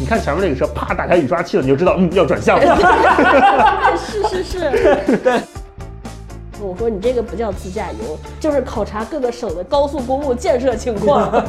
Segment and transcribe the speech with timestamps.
[0.00, 3.96] 你看前面那个车，啪打开雨刷器了，你就知道，嗯，要转向了。
[3.98, 5.16] 是是是。
[5.18, 5.38] 对。
[6.58, 11.44] 我说你这个不叫自驾游，就是考察各个省的高速公路建设情况。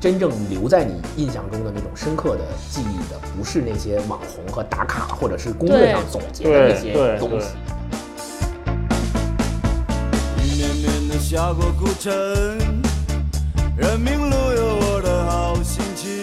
[0.00, 2.40] 真正留在你印象中的那种深刻的
[2.70, 7.48] 记忆的，不是那些网红和打卡，或者是攻略上总结的那些东西。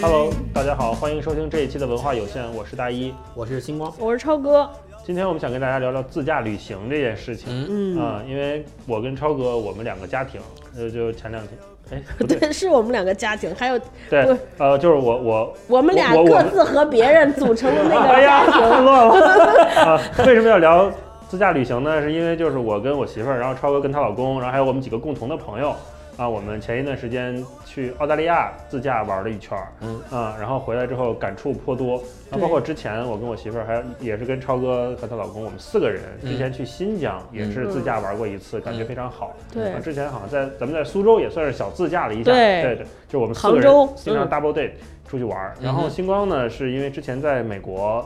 [0.02, 4.66] Hello，大家好，欢迎收听这一期的文化有限，我是大一，我是星光，我是超哥。
[5.04, 7.66] 今天我们想跟大家聊聊自驾旅行这件事情。
[7.68, 10.40] 嗯啊，因为我跟超哥，我们两个家庭，
[10.74, 11.58] 呃，就前两天。
[11.92, 20.00] 哎， 对，是我们两个家庭，还有对，呃，就是我我我们俩各自和别人组成的那个 家庭，乱了 啊！
[20.26, 20.90] 为什么要聊
[21.28, 22.00] 自驾旅行呢？
[22.00, 25.74] 是因为就是我跟我媳妇儿，然后超哥跟她老公，然后还有我们几个共同的朋友。
[26.20, 32.02] 啊，我们前一段时间去澳大利亚自驾玩了一圈儿，嗯啊，然后回来之后感触颇多。
[32.30, 39.34] 那包括之前我跟我媳妇儿还也是跟超哥和她老公，我们四个人之前去新疆也是自驾玩过一次，感觉非常好。
[39.50, 42.30] 对，之前好像在咱们在苏州也算是小自驾了一下。
[42.30, 44.72] 对对对，就我们四个人经常 double date
[45.08, 45.54] 出去玩。
[45.58, 48.04] 然后星光呢，是因为之前在美国，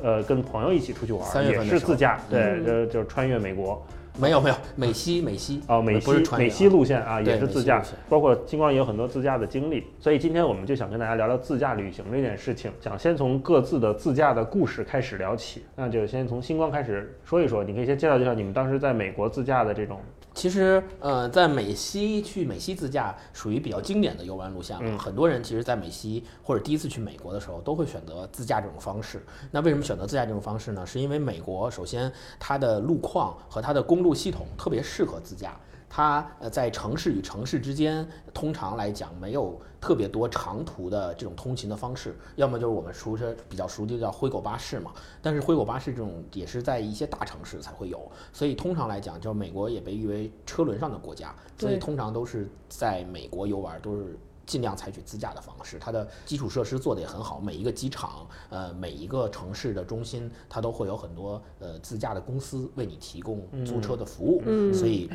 [0.00, 3.84] 呃，跟朋友一起出去玩，也是自驾，对，就就穿越美国。
[4.18, 20.00] 没有没有，美西美西哦，美西美西路线啊，也是自驾，包括星光也有很多自驾的经历，所以今天我们就想跟大家聊聊自驾旅行这件事情，想先从各自的自驾的故事开始聊起，那就先从星光开始说一说，你可以先介绍介绍你们当时在美国自驾的这种。
[20.36, 24.98] 其实，呃，在美西去美西自驾属于比较经典的游玩路线了。
[24.98, 29.24] 很多人其实，在美西或者第一次去美国的时候，都会选择自驾这种方式。
[29.50, 30.84] 那为什么选择自驾这种方式呢？
[30.84, 35.58] 是因为美国首先它的路况和它的公路系统特别适合自驾。
[35.88, 44.90] 它呃在城市与城市之间，通常来讲没有特别多长途的这种通勤的方式，要么就是我们熟车比较熟悉的叫灰狗巴士嘛。
[45.22, 55.78] 但是灰狗巴士这种也是在一些大城市才会有，所以通常来讲，就是美国也被誉为车轮上的国家，所以通常都是在美国游玩都是尽量采取自驾的方式。
[55.78, 64.42] 它的基础设施做得也很好，每一个机场呃每一个城市的中心，它都会有很多呃自驾的公司为你提供租车的服务，
[64.74, 65.08] 所以。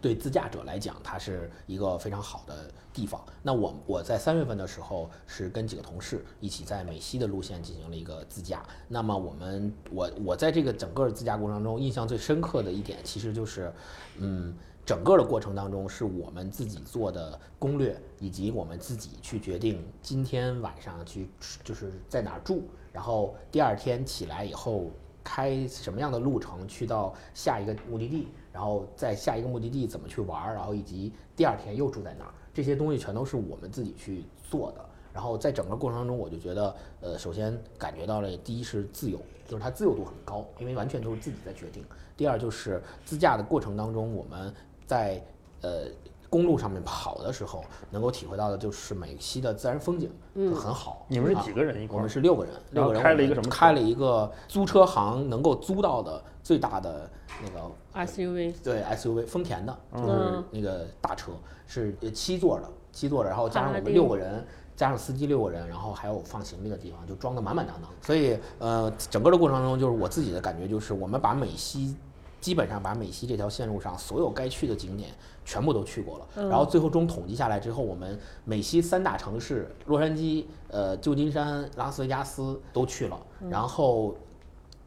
[0.00, 3.22] 对自驾者来讲，它是一个非常好的地方。
[3.42, 8.62] 那我我在三月份的时候是跟几个同事一起在美西的路线进行了一个自驾。
[8.86, 13.72] 那么我们我我在这个整个自驾过程中印象最深刻的一点，其实就是，
[14.18, 14.54] 嗯，
[14.84, 21.28] 整个的过程当中是我们自己做的攻略，以及我们自己去决定今天晚上去
[21.64, 24.90] 就是在哪住，然后第二天起来以后
[25.24, 28.28] 开什么样的路程去到下一个目的地。
[28.52, 34.84] 然后在下一个目的地怎么去玩儿，然后以及第二天又住在哪儿，这些东西全都是我们自己去做的。
[35.12, 41.84] 然后在整个过程当中，我就觉得，呃，首先感觉到了，第一是自由，就是它自由度很高，因为完全都是自己在决定。
[42.16, 44.54] 第二就是自驾的过程当中，我们
[44.86, 45.20] 在
[45.60, 45.86] 呃
[46.30, 51.06] 公路上面跑的时候，能够体会到的就是美西的自然风景，嗯，很好。
[51.08, 51.96] 你们是几个人一块？
[51.96, 53.48] 我们是六个人，六个人开了一个什么？
[53.50, 57.08] 开了一个租车行能够租到的最大的。
[57.40, 57.70] 那个
[58.04, 61.30] SUV 对 SUV 丰田的，就是那个大车，
[61.68, 67.88] 是七座的，七座的，然后加上我们六个人，加上司机六个人，然后还有放行李的地方，就装的满满当当。
[68.02, 71.94] 所以呃，整个的过程中，就是我自己的感觉就是，我们把美西
[72.40, 75.10] 基本上把美西这条线路上所有该去的景点
[75.44, 76.48] 全部都去过了。
[76.48, 84.16] 然后最后中统计下来之后，我们美西三大城市洛杉矶、呃旧金山、拉斯维加斯都去了，然后。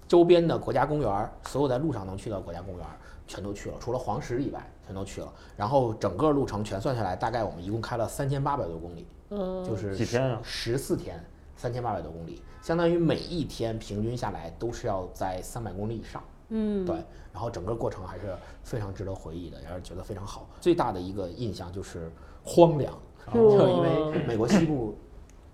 [0.08, 2.86] 周边的国家公园，所有在路上能去到国家公园，
[3.28, 5.34] 全都去了，除了黄石以外，全都去了。
[5.56, 10.38] 然后整个路程全算下来，大概我们一共开了三千八百多公里，嗯，就是几天啊？
[10.44, 11.18] 十四天，
[11.56, 16.96] 三千八百多公里，相当于每一天平均下来都是要在三百公里以上，嗯，对。
[17.34, 20.48] 然后整个过程还是非常值得回忆的，也是觉得非常好。
[20.60, 22.12] 最大的一个印象就是
[22.44, 22.94] 荒凉，
[23.34, 24.96] 就因为美国西部。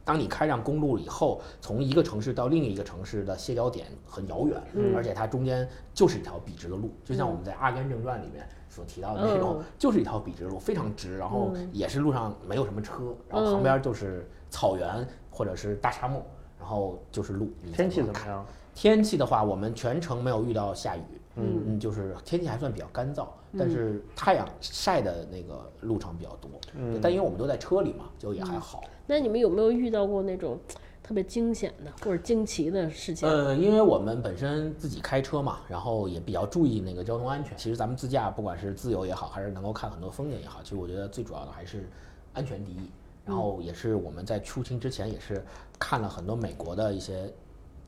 [0.04, 4.64] 当你开上公路以后，从一个城市到另一个城市的歇脚点很遥远，
[4.96, 16.26] 而且它中间就是一条笔直的路，就像我们在《阿甘正传》里面所提到的那种， 就是一条笔直路，非常直，然后也是路上没有什么车，然后旁边就是草原或者是大沙漠，
[16.58, 17.52] 然后就是路。
[17.74, 18.46] 天气怎么样？
[18.78, 21.02] 天气的话，我们全程没有遇到下雨，
[21.36, 23.26] 嗯，就是天气还算比较干燥，
[23.58, 28.84] 但是太阳晒的那个路程比较多，嗯，但因为我们都在车里嘛，就也还好。
[29.08, 30.60] 那你们有没有遇到过那种
[31.02, 33.28] 特别惊险的或者惊奇的事情？
[33.28, 37.58] 呃，因为我们本身自己开车嘛，然后也比较注意那个交通安全。
[37.58, 41.90] 其实咱们自驾，不管是自由也好，还是能够看很多风景也好，其实我觉得最主要的还是
[42.34, 42.92] 安全第一。
[43.26, 45.44] 然后也是我们在出行之前也是
[45.80, 47.34] 看了很多美国的一些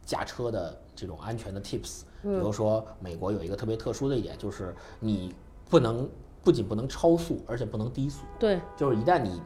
[0.09, 5.35] 驾车的这种安全的 tips，比如说美国有一个特别特殊的一点，就是你
[5.69, 6.09] 不能
[6.43, 9.39] 不仅不能超速，而且不能低速，对就是一旦你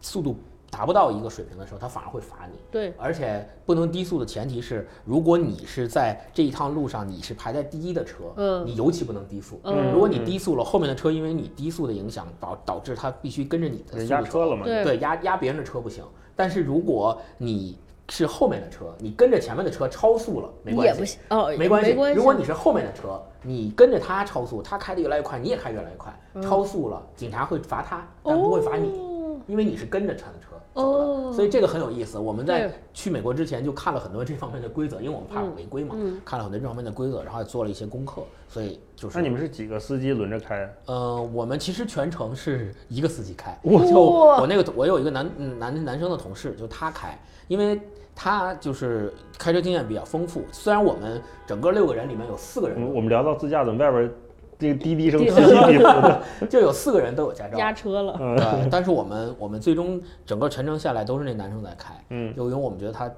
[0.00, 0.34] 速度
[0.70, 2.56] 达不到一个水平的时候，它反而会罚你。
[2.70, 9.60] 对，而且不能低速的前提是，如果你是在这一趟路上你是排在第一的车，嗯你尤其不能低速。
[9.64, 14.64] 嗯如果你低速了，后面的车因为你低速的影响导导致它必须跟着你的速度压车了嘛？
[14.64, 16.02] 对对，压压别人的车不行。
[16.34, 17.78] 但是如果你
[18.08, 21.90] 是后面的车，你跟着前面的车超速了，没关系，也不行哦，没关系。
[21.90, 22.16] 没关系。
[22.16, 30.55] 如果你是后面的车，你跟着他超速，他开的越来越快，你也开越来越快，嗯超速了，警察会罚他，但不会罚你，哦因为你是跟着他的车。
[30.76, 32.18] 哦，所以这个很有意思。
[32.18, 38.22] 我们在去美国之前就看了很多这方面的规则，因为我们怕嗯违规嘛，嗯看了很多这方面的规则，然后也做了一些功课。
[38.48, 40.70] 所以就是那你们是几个司机轮着开？
[40.84, 47.18] 呃，我们其实全程是一个司机开，我就我那个我有一个男嗯男男生的同事，就他开，
[47.48, 47.80] 因为
[48.14, 50.42] 他就是开车经验比较丰富。
[50.52, 54.10] 虽然我们整个六个人里面有四个人我们我们聊到自驾，怎么外边
[54.58, 56.46] 这个滴滴声滴此起彼伏？
[56.48, 63.10] 就有四个人都有驾照，压车了，但是我们我们最终整个全程下来都是那男生在开，嗯，就因为我们觉得他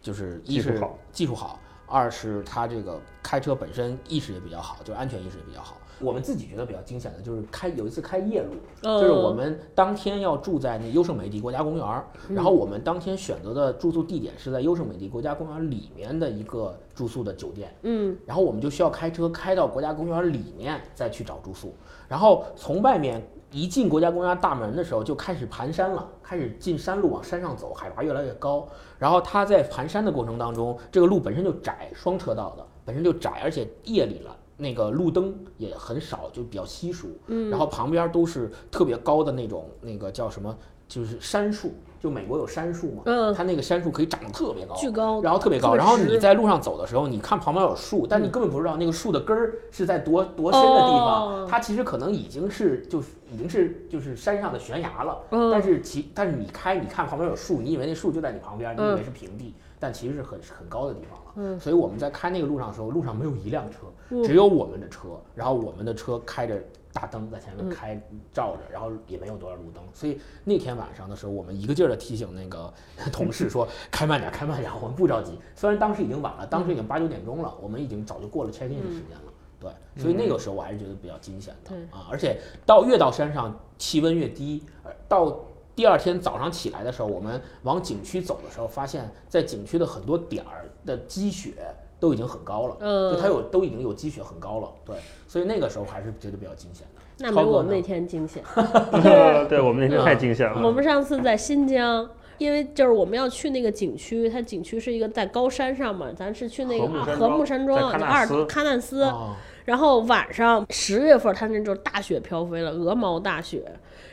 [0.00, 5.76] 就是一是技术好技术好，二是他这个开车本身意识也比较好，就是安全意识也比较好。
[6.00, 8.50] 我们自己觉得比较惊险的就是开有一次开夜路，
[8.82, 18.16] 嗯就是我们当天要住在那优胜美地国家公园儿，然后我们当天选择的住宿地点是在优胜美地国家公园里面的一个住宿的酒店，嗯。
[18.26, 21.72] 然后我们就需要开车开到国家公园里面再去找住宿，
[22.08, 28.68] 然后从外面一进国家公园大门的时候就开始盘山了，开始进山路往山上走，海拔越来越高。
[28.98, 34.36] 然后它在盘山的过程当中，这个路本身就窄，双车道的本身就窄，而且夜里了。
[34.56, 37.08] 那个路灯也很少，就比较稀疏。
[37.26, 40.56] 嗯，然后旁边都是特别高的那种，那个叫什么，
[40.88, 41.72] 就是杉树。
[41.98, 61.32] 就美国有杉树嘛，嗯它那个杉树可以长得特别高，巨高，然后特别高，然后你在路上走的时候，你看旁边有树，但你根本不知道那个树的根儿是在多多深的地方，哦它其实可能已经是就是已经是就是山上的悬崖了，嗯但是其但是你开你看旁边有树，你以为那树就在你旁边，你以嗯为是平地，但其实是很很高的地方了。
[61.36, 63.92] 嗯所以我们在开那个路上的时候，路上没有一辆车，嗯
[64.24, 66.62] 只有我们的车，然后我们的车开着
[66.92, 68.00] 大灯在前面嗯开
[68.32, 72.72] 照着，然后也没有多少路灯，所以那天晚上的时候，我们一个劲儿的提醒那个
[73.12, 75.38] 同事说 开慢点，开慢点，我们不着急。
[75.54, 79.32] 虽然当时已经晚了，当时已经八九点钟了，我们已经早就过了 check in 的时间了。
[79.58, 79.70] 对，
[80.02, 81.74] 所以那个时候我还是觉得比较惊险的。
[81.90, 84.62] 啊，而且到越到山上气温越低，
[85.08, 85.40] 到
[85.74, 91.54] 第二天早上起来的时候，我们往景区走的时候，发现在景区的很多点儿的积雪
[91.98, 94.96] 都已经很高了，嗯就它有都已经有积雪很高了，对，
[95.26, 97.02] 所以那个时候还是觉得比较惊险的。
[97.18, 98.42] 那没我们那天惊险。
[99.48, 100.60] 对我们那天太惊险了。
[100.66, 102.06] 我们上次在新疆，
[102.38, 109.02] 因为就是我们要去那个景区，它景区是一个在高山上嘛，咱是去那个啊禾禾木山庄木山庄，在喀纳阿尔斯喀纳斯。
[109.04, 109.34] 哦
[109.66, 113.64] 然后晚上十月份，它那就是大雪飘飞了，鹅毛大雪。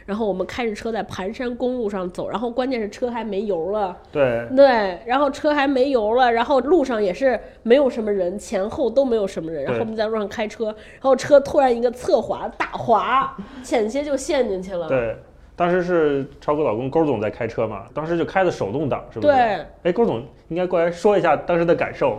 [0.03, 14.87] 然后我们开着车在盘山公路上走，然后关键是车还没油了，对，对，然后车还没油了，然后路上也是没有什么人，前后都没有什么人，然后我们在路上开车，然后车突然一个侧滑大滑，险些就陷进去了。
[14.87, 15.15] 对，
[15.55, 19.33] 当时是超哥老公勾总在开车嘛，当时就开的手动挡，是不是？
[19.33, 19.65] 对。
[19.83, 22.17] 哎，勾总应该过来说一下当时的感受。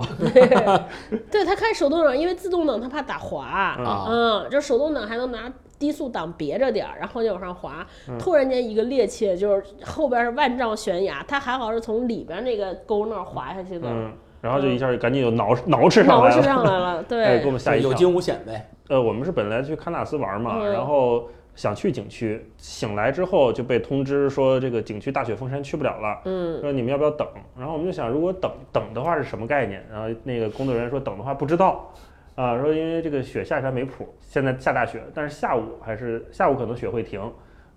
[1.31, 7.85] 对 他开手动挡，因为自动挡他怕打滑，啊嗯，就手动挡还能拿低速档别着点儿，然后就往上滑。
[8.19, 17.91] 突然间一个趔趄，就是后边是万丈悬崖，他还好是从里边那个沟那儿滑下去的，嗯，然后就一下就赶紧就挠 挠吃上来了，上来了，哎，给我，们吓一跳。
[17.91, 18.71] 有惊无险呗。
[18.89, 26.21] 呃，我们是本来去喀纳斯玩嘛，嗯然后想去景区，醒来之后就被通知说这个景区大雪封山去不了了。
[26.25, 27.27] 嗯，说你们要不要等？
[27.57, 29.85] 然后我们就想，如果等等的话是什么概念？
[29.91, 31.93] 然后那个工作人员说等的话不知道，
[32.35, 37.21] 啊，说因为这个雪下山没谱，现在下大雪，但是下午还是下午可能雪会停，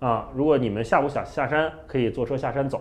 [0.00, 2.78] 啊，如果你们下午想下山，可以坐车下山走；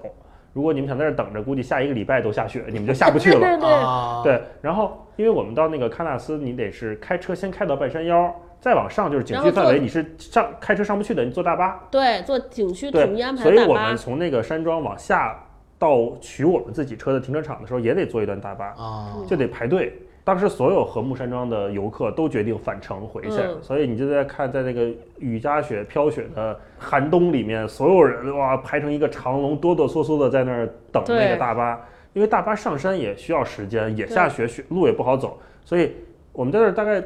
[0.54, 3.40] 如果你们想在这儿等着，估计下一个礼拜都下雪，你们就下不去了。
[3.40, 11.88] 对 对，啊，对，然后因为我们到那个喀纳斯，你得是开车先开到半山腰，再往上就是景区范围，你是上开车上不去的，你坐大巴。
[11.92, 13.56] 对，坐景区统一安，排大巴。
[13.56, 15.40] 所以我们，从那个山庄往下
[15.80, 19.94] 到取我们自己车的停车场的时候，也得坐一段大巴，啊，就得排队。
[20.24, 23.58] 当时所有禾木山庄的游客都决定返程回去，嗯。
[23.62, 31.80] 所以你就在看，在那个雨夹雪、飘雪的寒冬里面，所有人哇排成一个长龙，哆哆嗦嗦的在那儿等那个大巴，
[32.12, 35.96] 因为大巴上山也需要时间，也下雪，雪路也不好走，所以
[36.34, 37.02] 我们在那儿大概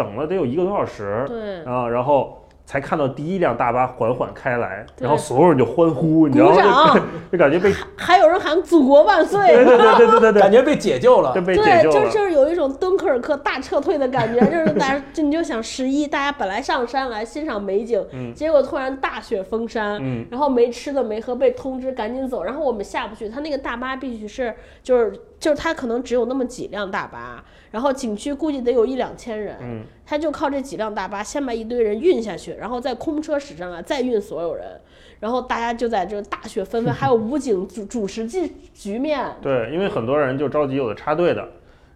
[0.00, 6.94] 等了得有一个多小时，对，啊，然后才看到第一辆大巴缓缓开来，然后所有人就欢呼，你知道鼓吗？
[6.94, 7.02] 掌就
[7.32, 11.42] 就感觉被，还有人喊“祖国万岁”，对对对对对感觉被解救了就。
[11.42, 12.06] 被解对，救了。
[12.06, 34.80] 就就是有一种敦刻尔克大撤退的感觉，就是大家就你就想十一，大家本来上山来欣赏美景，嗯结果突然大雪封山，嗯然后没吃的没喝，被通知赶紧走，然后我们下不去，他那个大巴必须是就是就是他可能只有那么几辆大巴，然后景区估计得有一两千人，嗯他就靠这几辆大巴先把一堆人运下去，然后在空车驶上来再运所有人，
[35.20, 41.48] 然后大家就在这大雪纷纷，还有武警主主持局局面，对，因为很多人就着急，有的插队的。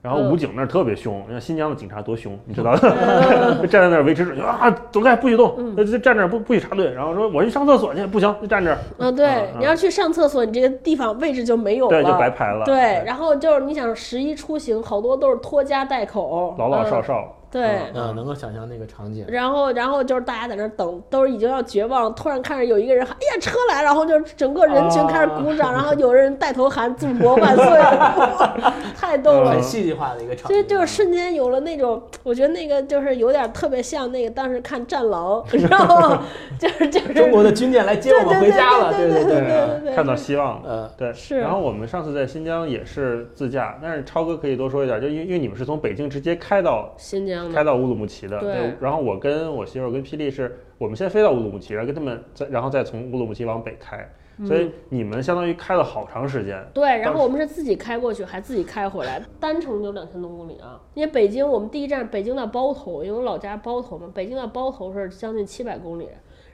[0.04, 0.30] 然后嗯。
[0.30, 5.73] 武警那儿特别凶，你看新疆的警察多凶，你知道的， 站在那儿维持秩序啊，走开，不许动，嗯。
[5.75, 6.92] 那就站那儿不不许插队。
[6.92, 12.66] 然后说我去上厕所去，不行，就站这儿，嗯，对嗯，你要去上厕所，你这个地方位置就没有了，对，就白排了。
[12.66, 17.04] 对，然后就是你想十一出行，好多都是拖家带口，老老少嗯。
[17.04, 17.78] 少，对。
[17.94, 19.25] 嗯，能够想象那个场景。
[19.28, 22.11] 然后，然后就是大家在那儿等，都是已经要绝望了。
[22.11, 27.64] 突然看着有一个人喊：“哎呀，车来！”然后就整个人群开始鼓掌，然后有人带头喊“祖国万岁
[28.96, 29.62] ”，太逗了很。
[29.62, 36.18] 戏剧化的一个场景，就就是瞬间有了那种，我觉得那个就是有点特别像那个当时看《战狼》，然后？
[36.58, 39.40] 就是就是中国的军舰来接我们回家了，对对对对。
[39.40, 40.68] 对对看到希望了。
[40.68, 54.09] 呃，对，是然后我们上次在新疆也是自驾，但是超哥可以多说一点，就因为因为你们是从北京直接开到新疆的，开到乌鲁木齐的，对然后我跟我媳妇儿跟霹雳是，我们先飞到乌鲁木齐，然后跟他们再，然后再从乌鲁木齐往北开，
[54.47, 56.65] 所以你们相当于开了好长时间。
[56.75, 60.81] 对，然后我们是自己开过去，还自己开回来，单程就两千多公里啊。
[60.95, 66.09] 因为北京，我们第一站北京到包头，因为我老家包头嘛，北京到包头是将近七百公里。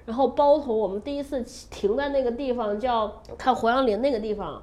[0.06, 4.60] 然后包头，我们第一次停在那个地方叫看胡杨林那个地方，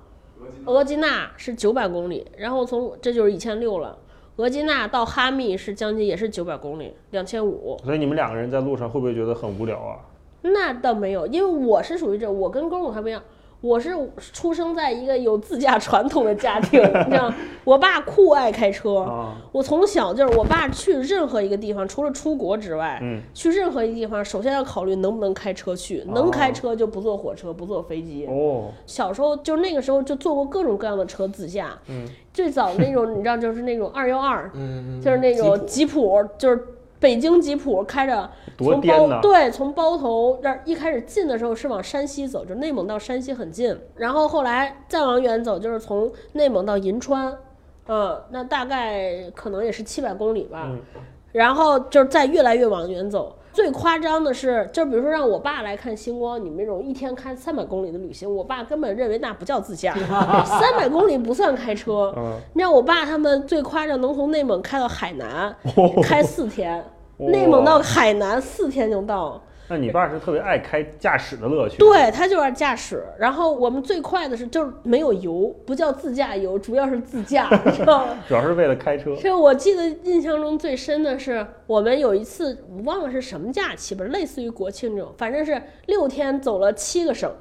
[0.66, 3.98] 额济纳是九百公里，然后从这就是一千六了。
[4.38, 7.76] 额济纳到哈密是将近也是九百公里，两千五。
[7.84, 9.98] 所以你们两个人在路上会不会觉得很无聊啊？
[10.44, 13.22] 那倒没有，因为我是属于这，我跟公公还不一样，
[13.60, 13.92] 我是
[14.34, 17.34] 出生在一个有自驾 传统的家庭，你知道，
[17.64, 28.28] 我爸酷爱开车，啊，我从小就是我爸去任何一个地方，除了出国之外，嗯，去任何一个地方，首先要考虑能不能开车去，能开车就不坐火车，不坐飞机。
[28.28, 36.64] 哦，小时候就那个时候就坐过各种各样的车自驾，嗯，最早那种你知道就是那种二幺二，嗯，就是那种吉吉普，就是
[37.00, 38.82] 北京吉普开着从！
[38.82, 47.38] 包对，从包头这儿一开始进的时候是往山西走，就内蒙到山西很近，然后后来再往远走，就是从内蒙到银川，
[47.88, 50.64] 嗯，那大概可能也是七百公里吧。
[50.66, 50.80] 嗯
[51.34, 53.36] 然后就是再越来越往远走。
[53.58, 59.96] 最夸张的是，就比如说让我爸来看星光，你们这种一天开三百公里的旅行，我爸根本认为那不叫自驾，
[60.46, 62.14] 三百公里不算开车。
[62.16, 65.56] 嗯，你知道我爸他们最夸张，能从内蒙开到海南，
[66.06, 66.86] 开四天，
[67.18, 69.42] 内蒙到海南四天就到。
[69.70, 71.78] 那你爸是特别爱开驾驶的乐趣。
[71.78, 78.18] 对他就是驾驶，然后我们最快的是就是没有油，不叫自驾游，主要是自驾， 你知道吗？
[78.28, 79.16] 主要是为了开车。
[79.20, 87.32] 这我记得印象中最深的是，我们有一次我忘了是什么假期吧，类似于国庆这种，反正是六天走了七个省。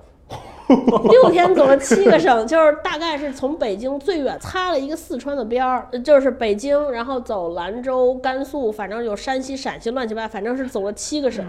[1.11, 11.45] 六天走了七个省，就是大概是从北京最远擦了一个四川的边儿，就是北京，然后走兰州、甘肃，反正有山西、陕西乱七八糟，反正是走了七个省。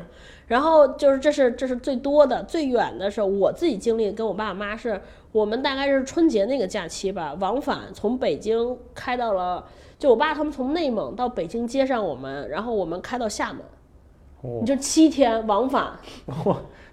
[0.47, 9.65] 然后就是这是这是最多的，最远的是我自己经历，跟我爸妈是我们大概是春节那个假期吧，往返从北京开到了，
[9.99, 13.61] 就我爸他们从内蒙到北京接上我们，然后我们开到厦门，
[14.41, 15.91] 哦你就七天往返。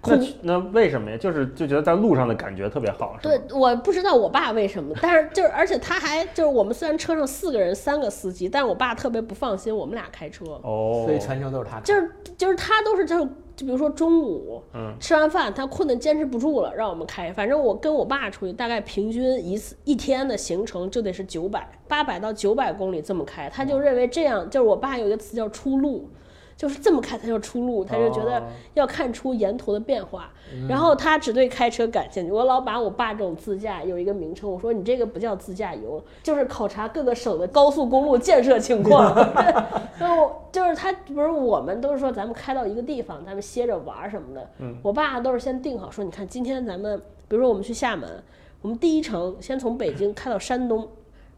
[0.07, 1.17] 那那为什么呀？
[1.17, 11.81] 就是就觉得在路上的感觉特别好，是对？，我不知道我爸为什么，但是就是而且他还就是我们虽然车上四个人，三个司机，但是我爸特别不放心我们俩开车，哦，所以全程都是他开。
[11.81, 13.25] 就是就是他都是就是
[13.55, 17.33] 就比如说中午嗯吃完饭，他困得坚持不住了，让我们开。
[17.33, 26.07] 反正我跟我爸出去，大概平均一次一天的行程就得是九百八百到九百公里这么开，他就认为这样就是我爸有一个词叫出路。
[26.57, 28.43] 就是这么看才叫出路，他就觉得哦
[28.75, 30.31] 要看出沿途的变化，
[30.69, 32.31] 然后他只对开车感兴趣。
[32.31, 39.13] 我老把我爸这种自驾有一个名称，我说你这个不叫自驾游，就是考察各个省的高速公路建设情况。
[39.99, 44.49] 然后就是他不是我们都是说咱们开到一个地方，咱们歇着玩儿什么的。
[44.81, 46.97] 我爸都是先定好说，你看今天咱们，
[47.27, 48.23] 比如说我们去厦门，
[48.61, 50.87] 我们第一程先从北京开到山东，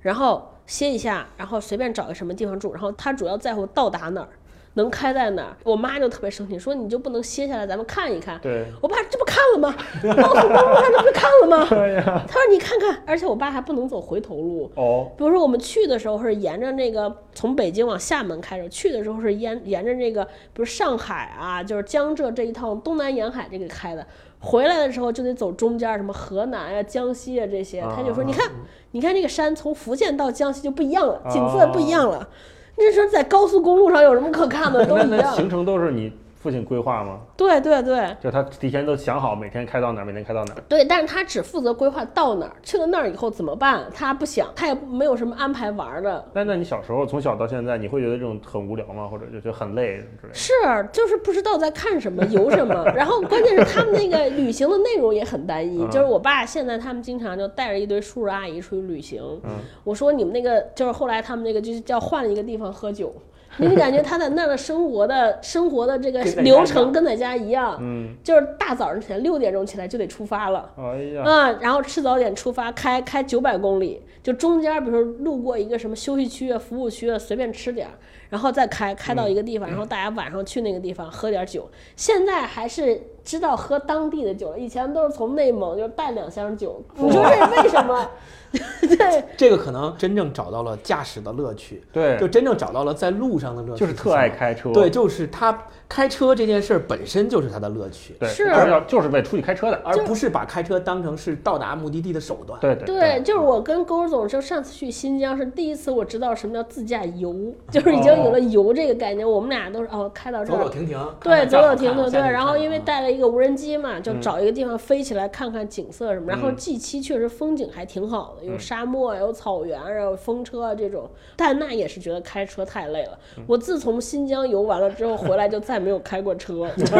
[0.01, 4.29] 然后歇一下，然后随便找个什么地方住，然后他主要在乎到达哪儿。
[4.77, 5.57] 能开在哪儿。
[5.63, 8.39] 我妈就特别生气，说你就不能歇下来，咱们看一看。
[8.41, 9.75] 对，我爸这不看了吗？
[10.15, 11.67] 高速公路上这不是看了吗？
[11.69, 14.72] 对呀，他说你看看，而且我爸还不能走回头路。
[14.75, 24.05] 哦，比如说我们去的时候是沿着那个从北京往厦门开着，去的时候是沿沿着这个，比如上海啊，就是江浙这一趟东南沿海这个开的。
[24.39, 27.81] 回来的时候就得走中间，什么河南啊、江西啊这些。
[27.81, 28.51] 他就说：“你看，
[28.91, 32.29] 你看这个山从福建到江西就不一样了，景色不一样了。
[32.77, 34.86] 那时候在高速公路上有什么可看的？
[34.88, 35.19] 都那一样。
[35.19, 37.20] 那行程都是你父亲规划吗？
[37.36, 40.63] 对对对就他提前都想好每天开到哪儿，每天开到哪儿。
[40.70, 46.24] 对，但是他只负责规划到哪儿，去了那儿以后怎么办，他不想，他也没有什么安排玩儿的。
[46.34, 49.08] 那那你小时候从小到现在，你会觉得这种很无聊吗？
[49.08, 50.34] 或者就觉得很累之类的？
[50.34, 50.53] 是，
[50.91, 52.86] 就是不知道在看什么，游什么。
[52.96, 59.22] 然后关键是他们那个旅行的内容也很单一，嗯就是我爸现在他们经常就带着一堆叔叔阿姨出去旅行。
[59.44, 59.51] 嗯
[59.84, 63.13] 我说你们那个就是后来他们那个就是叫换了一个地方喝酒，
[63.58, 70.70] 你就感觉他在那儿的生活的生活的这个流程跟在家一样，嗯，就是大早上起来六点钟起来就得出发了。
[70.77, 77.94] 哎呀，嗯，然后吃早点出发，开开九百公里，就中间比如说路过一个什么休息区啊、服务区啊，随便吃点儿，
[78.29, 81.69] 然后再开开到一个地方，然后大家晚上去那个地方喝点酒。
[81.96, 88.10] 现在还是知道喝当地的酒了，以前都是从内蒙就带两箱酒，你说这是为什么？
[88.79, 94.29] 对，这个可能真正找到了驾驶的乐趣，对，就真正找到了在路上的乐趣，就是特爱。
[94.29, 94.72] 开车。
[94.72, 99.81] 对，就是他开车这件事儿本身就是他的乐趣，对，是就是要就是为出去开车的。
[99.84, 102.57] 而不是把开车当成是到达目的地的手段。
[102.62, 109.27] 对对对，就是我跟勾儿总就上次去新疆是第一次我知道什么叫自驾游，就是已经有了游这个概念。
[109.27, 112.19] 我们俩都是哦，开到这儿走走停停，对，走走停停，对。
[112.21, 116.27] 然后因为带了一个无人机嘛，就嗯找一个地方飞起来看看景色什么。
[116.27, 121.09] 然后嗯 G 七确实风景还挺好的，有嗯沙漠啊，有草原然后风车啊这种。
[121.36, 123.17] 但那也是觉得开车太累了。
[123.38, 126.93] 嗯我自从新疆游完了之后回来就再没有开过车， 就是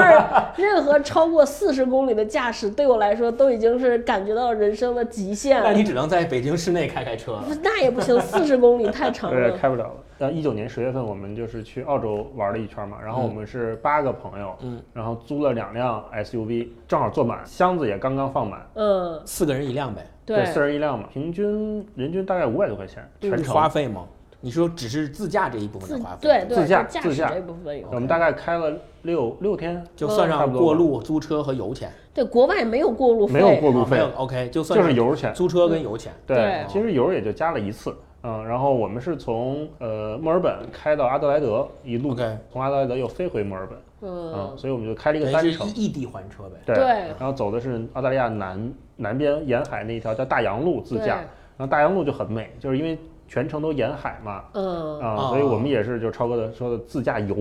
[0.56, 5.70] 任何超过四十公里的驾驶对我来说都已经是感觉到人生的极限了。
[5.72, 7.44] 那你只能在北京市内开开车了。
[7.64, 9.58] 那也不行，四十公里太长 对，了。
[9.58, 9.94] 开不了了。
[10.20, 24.06] 呃，一九年十月份我们就是去澳洲玩了一圈嘛，然后我们是八个朋友，嗯，然后租了两辆 SUV，正好坐满，箱子也刚刚放满，嗯，四个人一辆呗，对，四人一辆嘛，平均人均大概五百多块钱，全程花费吗？
[24.40, 27.88] 你说只是自驾这一部分的花费，对对，自驾自驾驶这部分有。
[27.92, 35.34] 我们大概开了六六天，就算上过路、租车和油钱，对，国外没有过路费，没有过路费啊没有，OK，就算就是油钱。
[35.34, 36.14] 租车跟油钱。
[36.26, 42.16] 对对，其实油也就加了一次，嗯，然后我们是从呃墨尔本开到阿德莱德，一路
[42.52, 46.56] 从阿德莱德又飞回墨尔本，嗯，嗯，所以我们就开了一个单程，异地还车呗。
[46.66, 46.86] 对，对
[47.20, 51.18] 然后走的是澳大利亚南南边沿海那一条叫大洋路自驾，
[51.58, 57.36] 然后大洋路就很美，就是因为全程都沿海嘛，嗯，啊、哦所以我们也是就超哥的说的自驾游，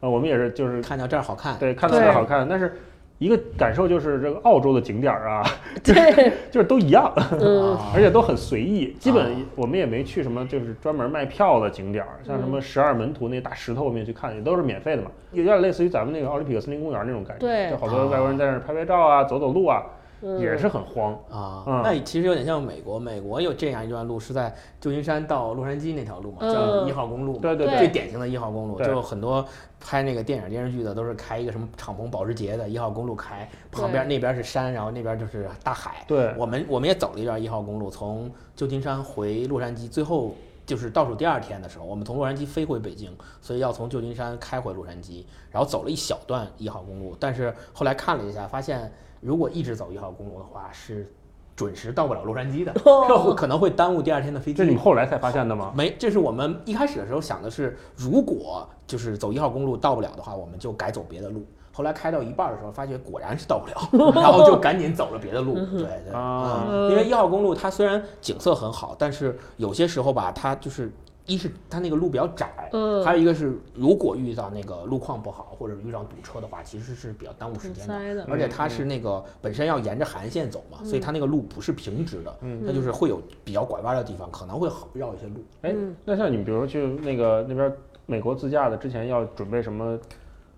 [0.00, 2.76] 啊、我们也是就是看到这儿好看，对看到这儿好看，但是
[3.20, 5.44] 一个感受就是这个澳洲的景点儿啊，
[5.84, 12.48] 对，就是都一样，嗯，啊 而且都很随意，基啊本我们也没去什么就是专门卖票的景点儿，像什嗯。
[12.50, 17.70] 么十二门徒那大石头我们也去看，也都是免费的嘛，有点类似于咱们那个奥林匹克森林公园那种感觉，对。
[17.70, 19.90] 就好多外国人在那儿拍拍照啊，走走路啊，嗯
[20.38, 21.12] 也是很荒。
[21.30, 21.82] 啊，嗯。
[21.82, 26.52] 那其实有点像美国，美国有这样一段路是在旧金山到洛杉矶那条路嘛，嗯。
[26.52, 27.78] 叫一号公路对对对。
[27.78, 29.44] 最典型的一号公路，就很多
[29.80, 36.04] 拍那个电影电视剧的都是开一个什么敞篷保时捷的一号公路开，旁边那边是山，然后那边就是大海。
[36.06, 36.34] 对。
[36.36, 40.34] 我们我们也走了一段一号公路，从旧金山回洛杉矶，最后
[40.66, 51.12] 就是倒数第二天的时候，我们从洛杉矶飞回北京，所以要从旧金山开回洛杉矶，然后走了一小段一号公路，但是后来看了一下，发现如果一直走一号公路的话是。
[51.56, 54.76] 准时到不了洛杉矶的，哦可能会耽误第二天的飞机这是你。
[54.76, 55.70] 们后来才发现的吗？
[55.76, 61.44] 没，这是我们一开始的时候想的是，如果就是走一号公路到不了的话，我们就改走别的路。
[61.70, 65.52] 后来开到一半儿的时候，发觉果然是到不了， 然后就赶紧走了别的路。
[65.52, 70.90] 对对，啊嗯因为一号公路它虽然景色很好，但是有些时候吧，它就是
[71.30, 78.14] 一是它那个路比较窄，嗯还有一个是如果遇到那个路况不好或者遇到堵车的话，其实是比较耽误时间的。
[78.16, 85.44] 的，而且它是那个本身要沿着韩线走嘛，所以它那个路不是平直的，嗯它就是会有比较拐弯的地方，可能会好绕一些路。
[85.62, 87.72] 哎嗯，那像你比如说去那个那边
[88.06, 89.96] 美国自驾的，之前要准备什么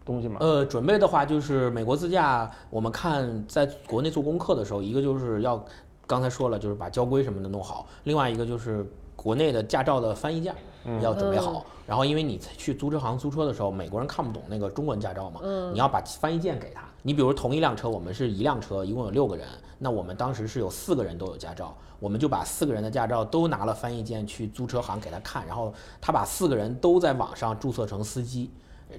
[0.07, 0.39] 东西吗？
[0.41, 5.63] 呃，准备的话就是美国自驾，我们看在国内做功课的时候，一个就是要
[6.07, 8.87] 刚才说了，就是把交规什么的弄好，另外一个就是
[9.23, 10.55] 国内的驾照的翻译件
[10.85, 11.65] 嗯要准备好。
[11.87, 16.83] 然后因为你去租车行租车的时候，美国人看不懂那个中文驾照嘛，嗯你要把翻译件给他。
[17.03, 19.47] 你比如同一辆车，我们是一辆车，一共有六个人，
[19.79, 28.51] 那我们当时是有四个人都有驾照，我们就把四个人的驾照都拿了翻译件去租车行给他看，然后他把四个人都在网上注册成司机。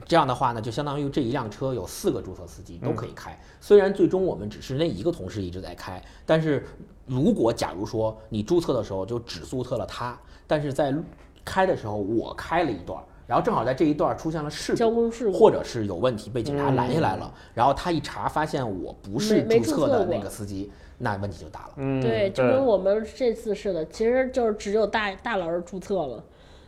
[0.06, 3.38] 这样的话呢，就相当于这一辆车有四个注册司机都可以开。
[3.60, 6.66] 虽然最终我们只是那一个同事一直在开，但是
[7.06, 10.94] 如果假如说你注册的时候就只注册了他，但是在
[11.46, 15.38] 开的时候我开了一段儿，然后正好在这一段儿出现了事故，交通事故。
[15.38, 21.74] 或者是有问题被警察拦下来了，然后他一查发现我不是注册的那个司机，那问题就大了。
[21.78, 26.24] 嗯，对，就跟我们这次似的，其实就是只有大大老师注册了，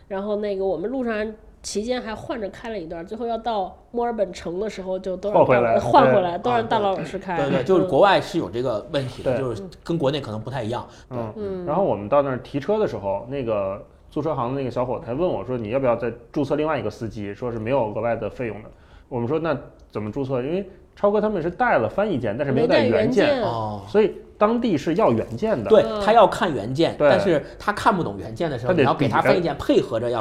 [0.08, 1.34] 然后那个我们路上
[1.66, 7.36] 期间还换着开了一段，最后要到墨尔本城的时候就都让换回来换回来，都啊让大老师开。
[7.38, 10.88] 对对，就是嗯国外是有这个问题的，对就是跟国内可能不太一样。
[11.10, 17.34] 嗯嗯然后我们到那儿提车的时候，那个租车行的那个小伙子还问我说：“你要不要再注册另外一个司机？
[17.34, 18.70] 说是没有额外的费用的。”
[19.10, 19.58] 我们说：“那
[19.90, 20.44] 怎么注册？
[20.44, 25.70] 因为超哥他们是带了翻译件，但是没有带原原件哦，所以当地是要原件的。
[25.70, 26.02] 对嗯。
[26.04, 27.10] 他要看原件，对。
[27.10, 30.20] 但是他看不懂原件的时候，他得你要给他翻译件配合着要。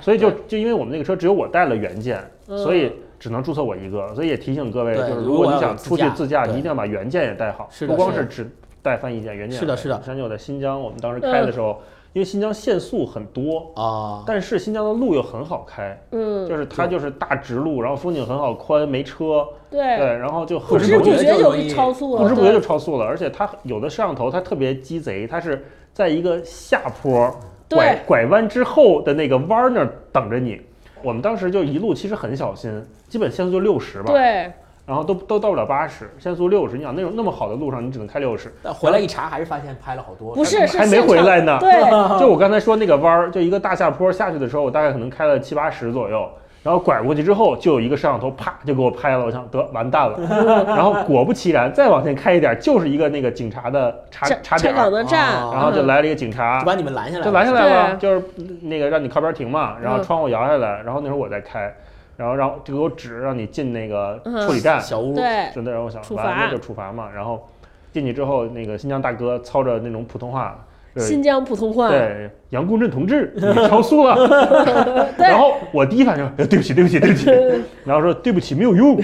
[0.00, 2.58] 所以就就因为我们那个车只有我带了原件，嗯。
[2.58, 4.14] 所以只能注册我一个。
[4.14, 8.50] 所以也提醒各位，就是如果你想出去自驾，你一定要把原件也带好，不光是只
[8.82, 9.94] 带翻译件，原件是的是的。
[9.96, 11.80] 也带像我在新疆，我们当时开的时候，
[12.16, 27.30] 因为新疆限速很多，啊，但是新疆的路又很好开，嗯，就是它就是大直路，然后风景很好，宽，没车，对，对，然后就不知不觉就超速了，不知不觉就超速了，而且它有的摄像头它特别鸡贼，它是在一个下坡
[27.68, 27.76] 对。
[27.78, 30.58] 拐拐弯之后的那个弯儿那儿等着你。
[31.02, 34.50] 我们当时就一路其实很小心，基本限速就六十吧，对，
[34.86, 36.76] 然后都都到不了八十，限速六十。
[36.76, 40.32] 你想那种那么好的路上，你只能开六十，但回来一查，还是发现拍了好多。
[40.34, 41.58] 不是是还没回来呢。
[41.58, 41.72] 对，
[42.20, 46.28] 就我刚才说那个弯儿，就一个大下坡下去的时候，我大概可能开了七八十左右，
[46.62, 50.20] 然后拐过去之后，就有一个摄像头啪就给我拍了，我想得完蛋了。
[50.68, 58.22] 然后果不其然，再往前开一点，就是一个那个警察的查查岗的站，啊然后就来了一个警察就，把你们拦下来了，就拦下来了，就是
[58.62, 61.74] 那个让你靠边停嘛，然后嗯窗户摇下来，然后那时候我在开，
[62.16, 65.14] 然后让就给我指让你进那个嗯处理站，小屋。
[65.14, 67.46] 对，真的让我想处罚完了那就处罚嘛，然后
[67.92, 70.58] 进去之后，那个新疆大哥操着那种普通话。
[70.94, 74.16] 就是新疆普通话，对，杨公镇同志，你超速了。
[75.18, 77.30] 然后我第一反应，呃对不起，对不起，对不起。
[77.84, 78.98] 然后说对不起，没有用。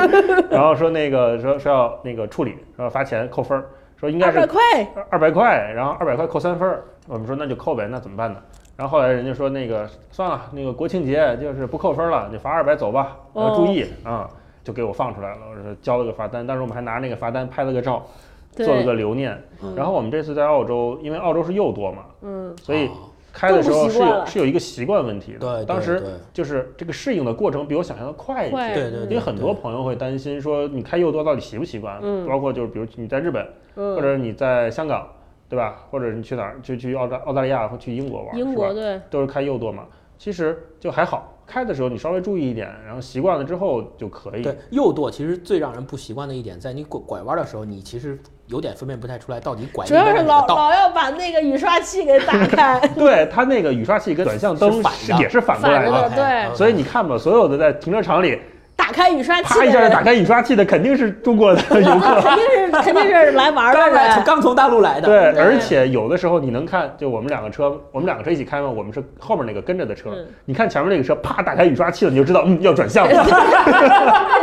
[0.50, 3.64] 然后说那个说说要那个处理，说罚钱扣分儿，
[3.96, 4.62] 说应该是二百块，
[5.08, 6.84] 二百块，然后二百块扣三分儿。
[7.06, 8.38] 我们说那就扣呗，那怎么办呢？
[8.78, 14.30] 然后后来人家说那个算了，那个国庆节就是不扣分了，你罚二百走吧，要注意啊、
[14.62, 15.38] 就给我放出来了。
[15.50, 18.06] 我说交了个罚单，当时我们还拿那个罚单拍了个照，
[18.52, 19.36] 做了，个留念。
[19.74, 22.90] 然后我们这次在澳洲，因为澳洲是右舵嘛，嗯，所以哦
[23.32, 25.38] 开的时候是有是有一个习惯问题的。
[25.40, 26.00] 对，当时
[26.32, 28.74] 就是这个适应的过程比我想象的快一快些。
[28.74, 31.98] 对对对，因为很多朋友会担心说，你开右舵到底习不习惯？
[32.00, 35.04] 嗯包括就是比如你在日本，或嗯，者你在香港，
[35.48, 35.82] 对吧？
[35.90, 36.58] 或者你去哪儿？
[36.62, 39.84] 就去澳大澳大利亚或去英国玩，英是吧国对，都是开右舵嘛。
[40.18, 44.42] 其实就还好，开的时候你稍微注意一点，然后习惯了之后就可以。
[44.42, 50.44] 对右舵其实最让人不习惯的一点，在你拐拐弯的时候，你其实有点分辨不太出来到底拐主要是老。
[50.48, 58.40] 老要把那个雨刷器给打 开，对它那个雨刷器跟转向灯是反的是也是反过来的，对所以你看吧，所有的在停车场里
[58.88, 62.22] 打开雨刷器啪，一下就打开雨刷器的，肯定是中国的 游客。
[62.22, 63.78] 肯定是肯定是来玩的。
[64.14, 65.42] 刚刚从大陆来的，对，对。
[65.42, 70.26] 而且有的时候你能看，就我们两个车，我们两个车一起开嘛，我们是后面那个跟着的车，嗯。
[70.46, 73.24] 你看前面那个车啪打开雨刷器了，你就知道嗯 要转向了，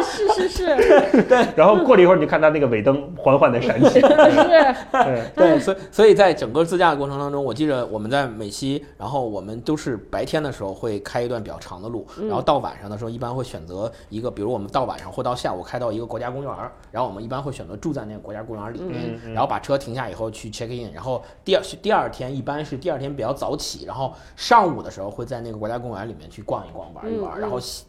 [0.03, 1.23] 是 是是。
[1.23, 27.85] 对然后过了一会儿你就看它那个尾灯缓缓的闪起，是，对，对，所以所以在整个自驾的过程当中，我记着我们在美西，然后我们都是白天的时候会开一段比较长的路，然后到晚上的时候一般会选择一个，比如我们到晚上或到下午开到一个国家公园儿，然后我们一般会选择住在那个国家公园里面，然后把车停下以后去 check in，然后第二第二天一般是第二天比较早起，然后上午的时候会在那个国家公园里面去逛一逛玩一玩，然后西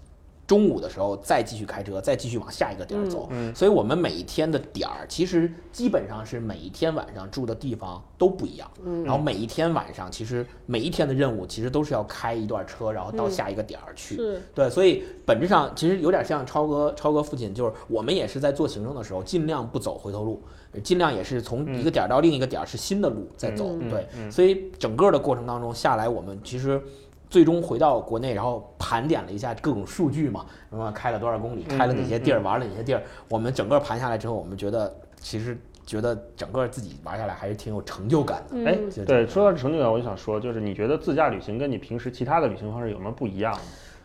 [0.47, 3.29] 中午的时候再继续开车，再继续往下一个点儿走。
[3.31, 8.71] 嗯所以我们每一天的点儿其实基本上是每一天晚上住的地方都不一样。
[8.85, 14.15] 嗯然后每一天晚上其实每一天的任务其实都是要开一段车，然后到嗯下一个点儿去。
[14.17, 20.41] 是，对，所以本质上其实有点像超哥超哥父亲，就是我们也是在做行政的时候，尽量不走回头路，
[20.85, 23.71] 尽量也是从一个点儿到另一个点儿是新的路在走。
[23.81, 26.81] 嗯对，嗯所以整个的过程当中下来，我们其实。
[27.29, 33.03] 最终回到国内，然后盘点了一下各种数据嘛，什么开了多少公里，开了哪些地儿，玩了哪些地儿。
[33.29, 38.71] 我们整个盘下来之后，我们觉得其实觉得整个自己玩下来还是挺有成就感的。
[38.71, 43.57] 哎对，说到成就感，我就想说，就是你觉得自驾旅行跟你平时其他的旅行方式有什么不一样？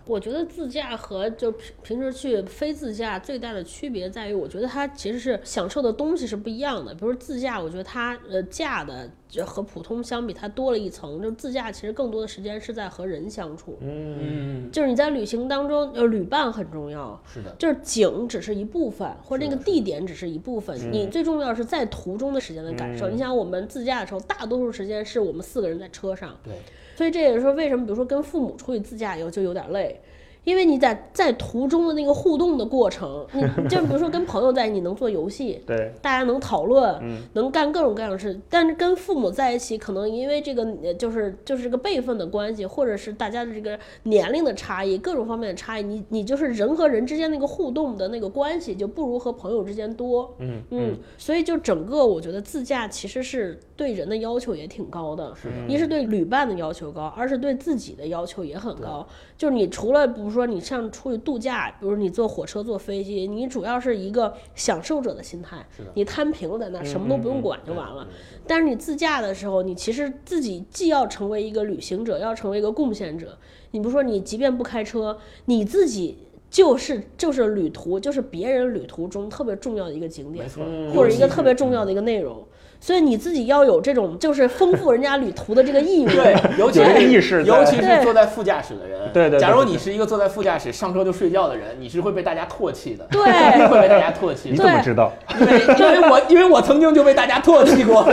[0.05, 6.93] 我觉得自驾和就平平时去非自驾最大的区别在于，我觉得它其实是享受的东西是不一样的。
[6.93, 11.21] 比如说自驾，我觉得它呃驾的就和普通相比，它多了一层。
[11.21, 17.21] 就自驾其实更多的时间是在和人相处，嗯，嗯，就是你在旅行当中，呃，旅伴很重要。
[17.31, 23.09] 是的，就是景只是一部分，或者那个地点只是一部分，你最重要是在途中的时间的感受。
[23.09, 26.53] 嗯你想，我们自驾的时候，大多数时间是我们四个人在车上，对，
[26.95, 29.99] 所以这也是说为什么，比如说跟父母出去自驾游就有点累，
[30.43, 38.39] 因为你在在途中的那个互动的过程， 你就比如说跟朋友在，你能做游戏，对，大家能讨论，嗯能干各种各样的事。
[38.49, 50.33] 但是跟父母在一起，可能因为这个呃就是就是这个辈分的关系，或者是大家的这个年龄的差异，各种方面的差异，你你就是人和人之间那个互动的那个关系，就不如和朋友之间多。
[50.39, 55.33] 嗯嗯，所以就整个我觉得自驾其实是对人的要求也挺高的，
[55.67, 59.05] 一是对旅伴的要求高，二是对自己的要求也很高。
[59.37, 68.07] 就是你除了比如说你像出去度假，比如你坐火车、坐飞机，你主要是一个享受者的心态，你摊平了在那儿，什么都不用管就完了。
[68.47, 73.37] 但是你自驾的时候，你其实自己既要成为一个旅行者，要成为一个贡献者。
[73.71, 76.17] 你比如说，你即便不开车，你自己
[76.49, 80.47] 就是就是旅途，就是别人旅途中特别重要的一个景点
[80.93, 82.45] 或者一个特别重要的一个内容。
[82.81, 86.13] 所以你自己要有这种就是丰富人家旅途的这个意愿。
[86.13, 88.99] 对， 尤其是意识尤其是坐在副驾驶的人。
[89.13, 93.05] 对对对假如你是一个坐在副驾驶上车就睡觉的人，你是会被大家唾弃的。
[93.11, 95.13] 对一定 会被大家唾弃你的，怎么知道？
[95.39, 98.03] 因为因为我因为我曾经就被大家唾弃过。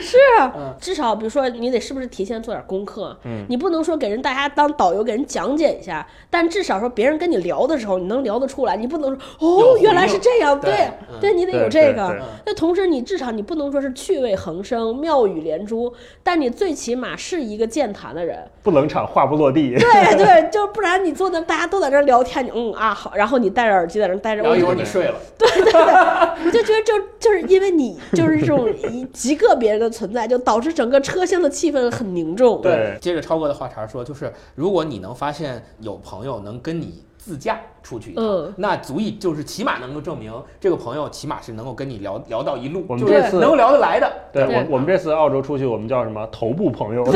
[0.00, 3.16] 是啊，至少比如说你得是不是提前做点功课？
[3.24, 8.76] 嗯，你不能说给人大家当导游给人讲解一下，但至少说别人跟你聊的时候，你能聊得出来。
[8.76, 10.88] 你不能说哦，原来是这样，对
[11.20, 12.16] 对你得有这个。
[12.46, 18.38] 那同时，你至少你不能说是趣味横生、妙语连珠，但你最起码是一个健谈的人。
[18.62, 19.74] 不冷场，话不落地。
[19.78, 25.82] 对对， 就不然你坐那，大家都在这聊天，你嗯啊好，然后你戴着耳机在那儿待着，然后一我就会儿你睡了，对对对
[26.46, 32.60] 我就觉得就就是因为你就是这种一极个别人的存在，就导致整个车厢的气氛很凝重。
[32.62, 44.10] 对接着超哥的话茬说，就是如果你能发现有朋友能跟你自驾出去一趟，嗯那足以就是起码能够证明这个朋友起码是能够跟你聊聊到一路，我们就是这次能够聊得来的。
[44.32, 47.04] 对对我，我们这次澳洲出去，我们叫什么头部朋友？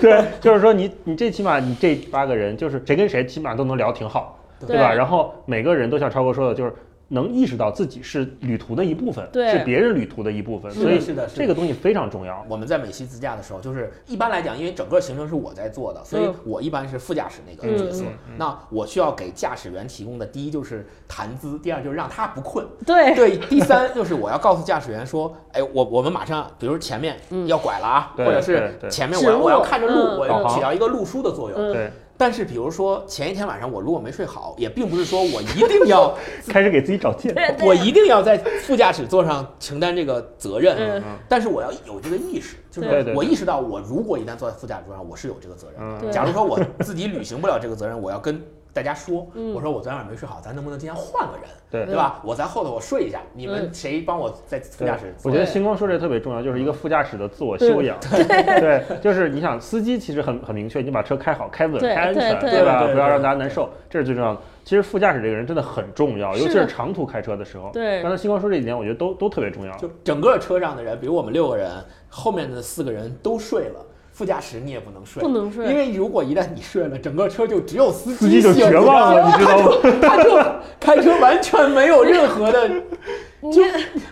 [0.00, 4.92] 对，就是说你你这起码你这八个人，就是谁跟谁起码都能聊挺好，对吧？
[4.92, 6.74] 然后每个人都像超哥说的，就是
[7.08, 9.50] 能意识到自己是旅途的一部分，对。
[9.50, 11.42] 是别人旅途的一部分，所以是的是的。
[11.42, 12.44] 这个东西非常重要。
[12.48, 16.34] 我们在美西自驾的时候，就是一般来讲，因为整个行程是我在做的，所以嗯。
[16.44, 18.04] 我一般是副驾驶那个角色。
[18.36, 22.66] 那我需要给驾驶员提供的第一就是谈资，第二就是让他不困。
[22.86, 23.14] 对。
[23.14, 27.16] 对，第三就是我要告诉驾驶员说，哎，我我们马上，比如前面
[27.46, 30.28] 要拐了啊，对或者是前面我要我要看着路，嗯。
[30.28, 31.58] 我起到一个路书的作用。
[31.58, 36.12] 嗯对，但是比如说前一天晚上我如果没睡好，也并不是说我一定要
[36.48, 37.64] 开始给自己找借口。
[37.64, 40.76] 我一定要在副驾驶座上承担这个责任。
[40.78, 41.02] 嗯。
[41.28, 48.42] 但是我要有这个意识，就是我意识到，我如果一旦坐在副驾驶座上，我是有这个责任假如说我自己履行不了这个责任，我要跟
[48.78, 52.20] 大家说，嗯我说我昨天晚上没睡好，咱能不能今天换个人，对对吧？
[52.24, 55.12] 我在后头我睡一下，你们嗯谁帮我在副驾驶？
[55.24, 57.98] 我觉得星光说这个特别重要，就是一个副驾驶的自我修养。
[58.08, 62.78] 对，就是你想，司机其实很很明确，你把车开好、开稳、开安全，对吧？
[62.78, 64.40] 对对不要让大家难受，这是最重要的。
[64.62, 67.70] 其实副驾驶这个人真的很重要，尤其是是长途开车的时候。
[67.72, 69.76] 对刚才星光说这几点，我觉得都都特别重要。
[69.78, 71.68] 就整个车上的人，比如我们六个人，
[72.08, 73.84] 后面的四个人都睡了。
[74.18, 79.76] 副驾驶你也不能睡，不能睡因为如果一旦你睡了，整个车就只有司司机就醒绝望了，你知道吗？
[80.02, 80.36] 他就
[80.80, 82.68] 开车完全没有任何的，
[83.52, 83.62] 就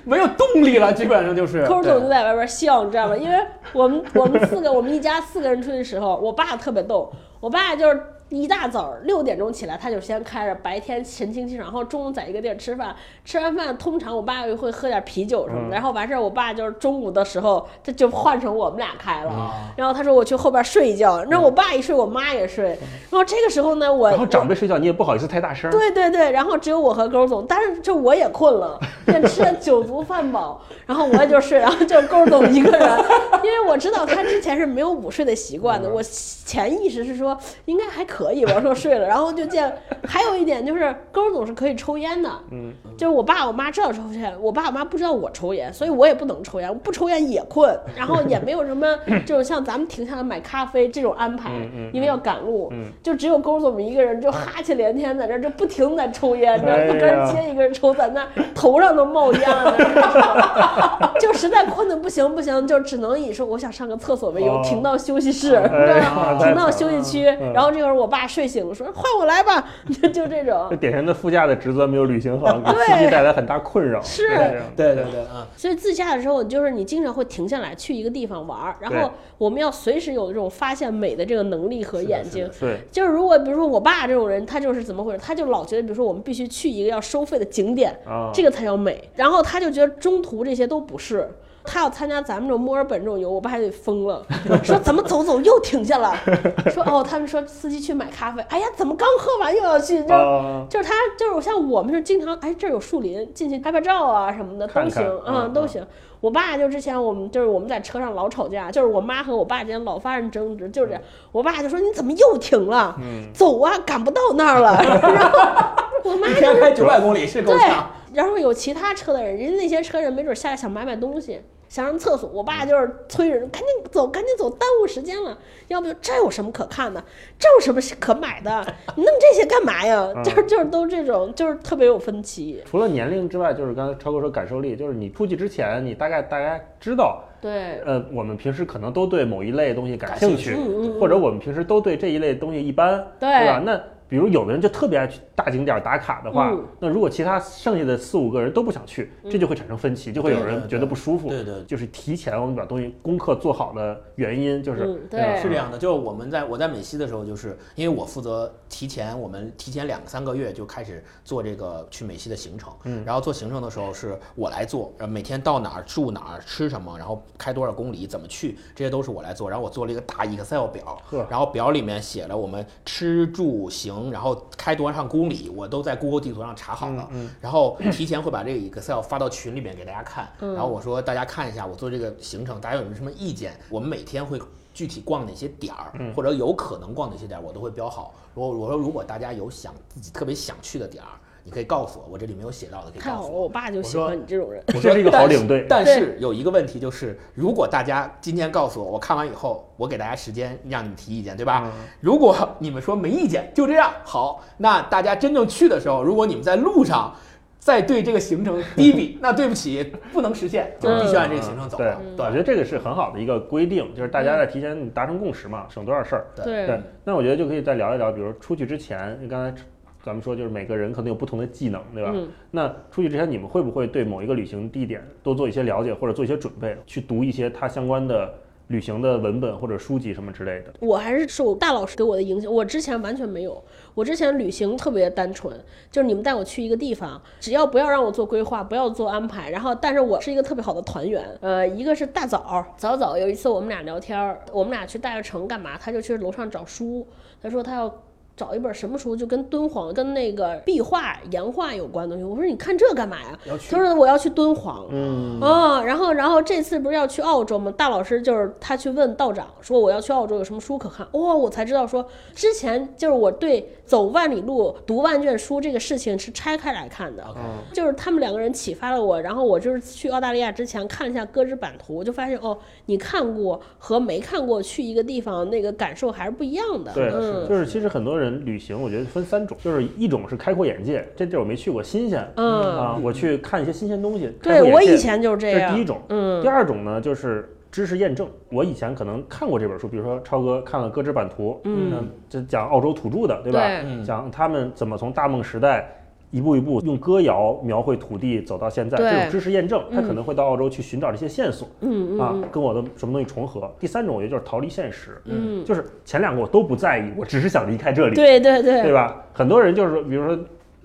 [0.04, 1.66] 没有动力了，基本上就是。
[1.66, 3.16] 抠对总就在外边笑，你知道吗？
[3.16, 3.36] 因为
[3.72, 8.02] 我们我们四个，我们一家四个人出去的时候，我爸特别逗，我爸就是。
[8.28, 12.92] 一大早六点钟起来，他就先开着，白天神清气爽，然后中午在一个地儿吃饭，
[13.24, 15.70] 吃完饭通常我爸会喝点啤酒什么的，嗯。
[15.70, 19.72] 然后完事儿，我爸就是中午的时候，他就换成我们俩开了，啊。
[19.76, 22.70] 然后他说我去后边睡一觉，然后我爸一睡，我妈也睡，
[23.10, 25.70] 然后这个时候呢，我然后长辈睡觉，你也不好意思太大声。
[25.70, 33.04] 对对对，然后只有我和勾总，但是就我也困了，也吃了酒足饭饱，然后我也就睡，然后就勾总一个人，
[33.44, 37.35] 因为我知道他之前是没有午睡的习惯的，我潜意识是说
[37.66, 38.60] 应该还可以吧？
[38.60, 39.72] 说睡了， 然后就见
[40.06, 48.86] 还有一点就是勾总是可以抽烟的，嗯，就是我爸我妈知道抽烟，我爸我妈不知道我抽烟，所以我也不能抽烟，我不抽烟也困，然后也没有什么
[49.24, 51.50] 这种 像咱们停下来买咖啡这种安排，
[51.92, 52.86] 因为要赶路，嗯。
[53.02, 56.94] 就只有勾总一个人就哈气连天在这儿就不停在抽烟，这哎呀。
[56.94, 64.62] 一根儿接一根儿抽，在那头上都冒烟了， 就实在困的不行不行，就只能以说我想上个厕所为由哦。
[64.64, 66.38] 停到休息室，你知哎道吗？
[66.42, 69.68] 停到休息区，嗯然后这会儿我爸睡醒了，说换我来吧，
[70.02, 70.76] 就就这种这。
[70.76, 74.00] 典型的副驾的职责没有履行好， 给司机带来很大困扰。
[74.02, 74.28] 是
[74.76, 82.48] 对对对，嗯，所以自驾的时候，就是你经常会停下来去一个地方玩儿，然后我们要随时有这种发现美的这个能力和眼睛。
[82.60, 85.20] 对，就是如果比如说我爸这种人，他就是怎么回事？
[85.22, 89.02] 他就老觉得，比如说我们必须去一个要收费的景点，啊，这个才叫美。
[89.14, 91.28] 然后他就觉得中途这些都不是。
[91.66, 94.24] 他要参加咱们这种墨尔本这种游，我爸还得疯了，
[94.62, 96.14] 说怎么走走又停下了，
[96.72, 100.02] 说哦，他们说司机去买咖啡，哎呀，怎么刚喝完又要去？
[100.04, 105.86] 就啊，就是他，就是像我们是经常，哎，这儿有树林，进去拍拍照啊什么的都行，嗯嗯都行。
[106.20, 111.02] 我爸就之前我们就是我们在车上老吵架，就是我妈和我爸之间老发生争执，就是这样。
[111.30, 112.96] 我爸就说你怎么又停了？
[112.98, 114.80] 嗯，走啊，赶不到那儿了。
[114.82, 125.36] 然后我妈一天开九百公里是够对呛。，然后有其他车的人，人家那些车人没准下来想买买东西，想上厕所，我爸就是催人赶紧走，赶紧走，耽误时间了。
[125.68, 127.02] 要不就这有什么可看的？
[127.38, 128.64] 这有什么可买的？
[128.94, 130.12] 你弄这些干嘛呀？
[130.14, 132.62] 嗯就是就是都这种，就是特别有分歧。
[132.64, 143.60] 除了年龄之外，就是刚才超哥说感受力，就是你出去之前，你大概大概知道，对，呃，我们平时可能都对某一类东西感感兴兴趣，嗯嗯嗯或者我们平时都对这一类东西一般，对吧？
[143.64, 146.64] 那比如有的人就特别爱去大景点打卡的话，嗯。
[146.80, 151.28] 那如果其他剩下的四五个人都不想去，这就会产生分歧，就会有人觉得不舒服。
[151.28, 155.40] 对对就是提前我们把东西功课做好的原因，就是、嗯对。
[155.40, 163.04] 是这样的，就是我们在我在美西的时候，就是因为我负责提前，我们提前两三个月就开始做这个去美西的行程，嗯。
[163.04, 183.58] 然后做行程的时候是我来做，然后每天到哪儿住哪儿吃什么，然后开多少公里怎么去，这些都是我来做，然后我做了一个大 Excel 表，然后表里面写了我们吃住行，然后开多少公里，我都在 Google 地图上查好了，嗯然后提前会把这个 Excel 发到群里面给大家看，嗯然后我说大家看一下我做这个行程，大家有没有什么意见？
[183.68, 184.40] 我们每天会
[184.72, 188.14] 具体逛哪些点儿，嗯或者有可能逛哪些点儿，我都会标好。
[188.34, 191.10] 我我说如果大家有想自己特别想去的点儿，
[191.46, 193.42] 你可以告诉我，我这里没有写到的可以太好了，告诉我。
[193.42, 194.60] 我爸就喜欢你这种人。
[194.66, 201.62] 我说这 是一个好领队但是有一个问题就是，如果大家今天告诉我，我看完以后，我给大家时间让你们提意见，对吧？
[201.64, 207.14] 嗯如果你们说没意见，就这样好，那大家真正去的时候，如果你们在路上
[207.60, 216.26] 再对这个行程低比， 那对不起，不能实现，就必须按这个行程走对了。，我觉得这个是很好的一个规定，就是大家在提前达成共识嘛，省多少事儿。
[216.34, 219.62] 对对，，那我觉得就可以再聊一聊，比如出去之前，你刚才
[220.06, 222.12] 咱们说就是每个人可能有不同的技能，对吧？
[222.14, 228.32] 嗯那出去之前，你们会不会对某一个旅行地点多做一些了解，或者做一些准备，去读一些它相关的
[228.68, 230.72] 旅行的文本或者书籍什么之类的？
[230.78, 233.60] 我还是受大老师给我的影响，我之前完全没有。
[233.94, 235.52] 我之前旅行特别单纯，
[235.90, 241.24] 就是你们带我去一个地方，只要不要让我做规划，不要做安排，然后但是我是一个特别好的团员。
[241.40, 245.76] 呃，一个是大早早早有一次我们俩聊天儿，我们俩去大悦城干嘛？
[245.76, 247.04] 他就去楼上找书，
[247.42, 247.92] 他说他要。
[248.36, 252.28] 找一本什么书，就跟敦煌、跟那个壁画、岩画有关的东西。
[252.28, 253.38] 我说你看这干嘛呀？
[253.70, 254.86] 他说我要去敦煌。
[254.90, 257.72] 嗯哦，然后然后这次不是要去澳洲吗？
[257.76, 261.06] 大老师就是他去问道长说我要去澳洲有什么书可看？
[261.12, 267.24] 哦，我才知道说之前就是我对走万里路、读万卷书这个事情是拆开来看的。
[267.72, 276.92] 就是他们两个人启发了我，然后我就是去澳大利亚之前看了一下歌之版图，我就发现哦，你看过和没看过去一个地方那个感受还是不一样的。
[276.92, 284.26] 对，嗯就是其实很多人旅行，我觉得分三种，就是一种是开阔眼界，这地儿我没去过，新鲜嗯，啊，我去看一些新鲜东西。
[284.42, 285.60] 开对阔眼界我以前就是这样。
[285.60, 286.00] 这是第一种。
[286.08, 288.28] 嗯第二种呢，就是知识验证。
[288.50, 293.60] 我以前可能看过这本书，比如说超哥看了《歌之版图》，嗯，这讲澳洲土著的，对吧？
[294.04, 295.88] 讲他们怎么从大梦时代。
[296.30, 303.70] 一步一步用歌谣描绘土地，走到现在，这种知识验证，他可能会到澳洲去寻找这些线索、嗯嗯啊，跟我的什么东西重合。
[303.78, 308.82] 第三种，我觉得就是逃离现实，嗯，就是前两个我都不在意，我只是想离开这里，对对对。
[308.82, 309.24] 对吧？
[309.32, 310.38] 很多人就是说，比如说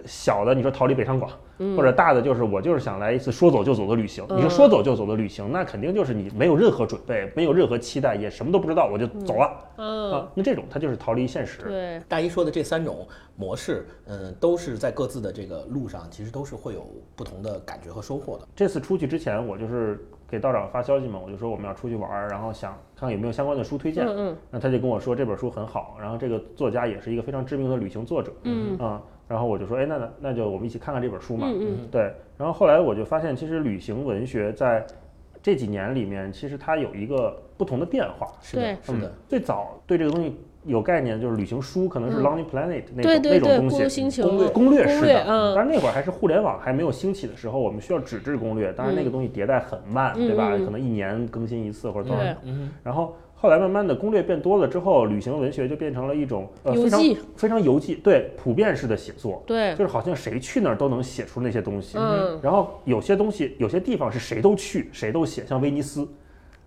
[0.05, 1.35] 小的，你说逃离北上广，嗯
[1.75, 4.25] 或者大的就是我就是想来一次说走就走的旅行。
[4.29, 10.31] 你说说走就走的旅行，那肯定就是你没有任何准备，没有任何期待，也什么都不知道，我就走了、嗯，啊。
[10.33, 11.61] 那这种它就是逃离现实。
[11.63, 18.47] 对，大一说的这三种模式，嗯，都是在各自的这个路上，其实都是会有不同的感觉和收获的。
[18.55, 24.05] 这次出去之前，我就是给道长发消息嘛，我就说我们要出去玩儿，然后想看看有没有相关的书推荐。
[24.05, 28.31] 嗯嗯那他就跟我说这本书很好，然后这个作家也是一个非常知名的旅行作者。
[28.43, 31.47] 嗯啊、然后我就说，哎，那那那就我们一起看看这本书嘛。
[31.49, 31.87] 嗯嗯。
[31.89, 34.85] 对，然后后来我就发现，其实旅行文学在
[35.41, 38.27] 这几年里面，其实它有一个不同的变化。
[38.41, 38.77] 是的，对。
[38.83, 42.23] 是的嗯，，最早对这个东西有概念，就是旅行书，可能是嗯。
[42.23, 43.87] Lonely Planet 那种、对对对，那种东西。
[43.87, 45.55] 星球攻略攻略式的，嗯。
[45.55, 50.49] 但是那会儿还是互联网还没有兴起的时候，我们需要纸质攻略，当然那个东西迭代很慢，嗯对吧？
[50.57, 52.35] 可能一年更新一次或者多少对。
[52.43, 52.69] 嗯。
[52.83, 57.01] 然后后来慢慢的攻略变多了之后，旅行文学就变成了一种呃非常
[57.35, 61.97] 非常游记，对普遍式的写作，对，就是好像谁去那儿都能写出那些东西。
[61.97, 66.07] 嗯，然后有些东西，有些地方是谁都去，谁都写，像威尼斯，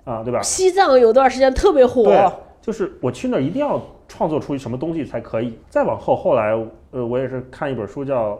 [0.03, 0.43] 啊，对吧？
[0.43, 2.29] 西藏有段时间特别火，对，
[2.61, 5.57] 就是我去那儿一定要创作出什么东西才可以。
[5.71, 6.61] 再往后，后来
[6.91, 8.33] 呃，我也是看一本书叫《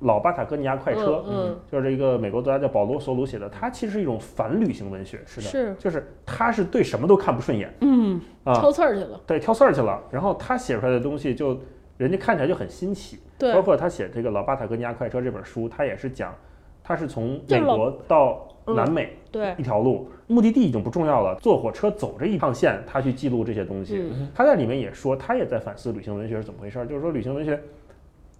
[0.00, 10.02] 老巴塔哥尼亚快车》，嗯就是这个美国作家叫保罗·索鲁写的，它其实是一种反旅行文学，是的，是，就是他是对什么都看不顺眼嗯，啊，挑刺儿去了，对，挑刺儿去了。
[10.10, 11.60] 然后他写出来的东西就
[11.98, 16.34] 人家看起来就很新奇，对包，括他写这个《老巴塔哥尼亚快车》这本书，他也是讲，
[16.82, 23.98] 他是从美国到南美对，一条路，目的地已经不重要了，坐火车走这一趟线，他去记录这些东西。
[23.98, 27.60] 嗯他在里面也说，他也在反思旅行文学是怎么回事儿，就是说旅行文学，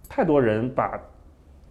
[0.09, 0.99] 太多人把。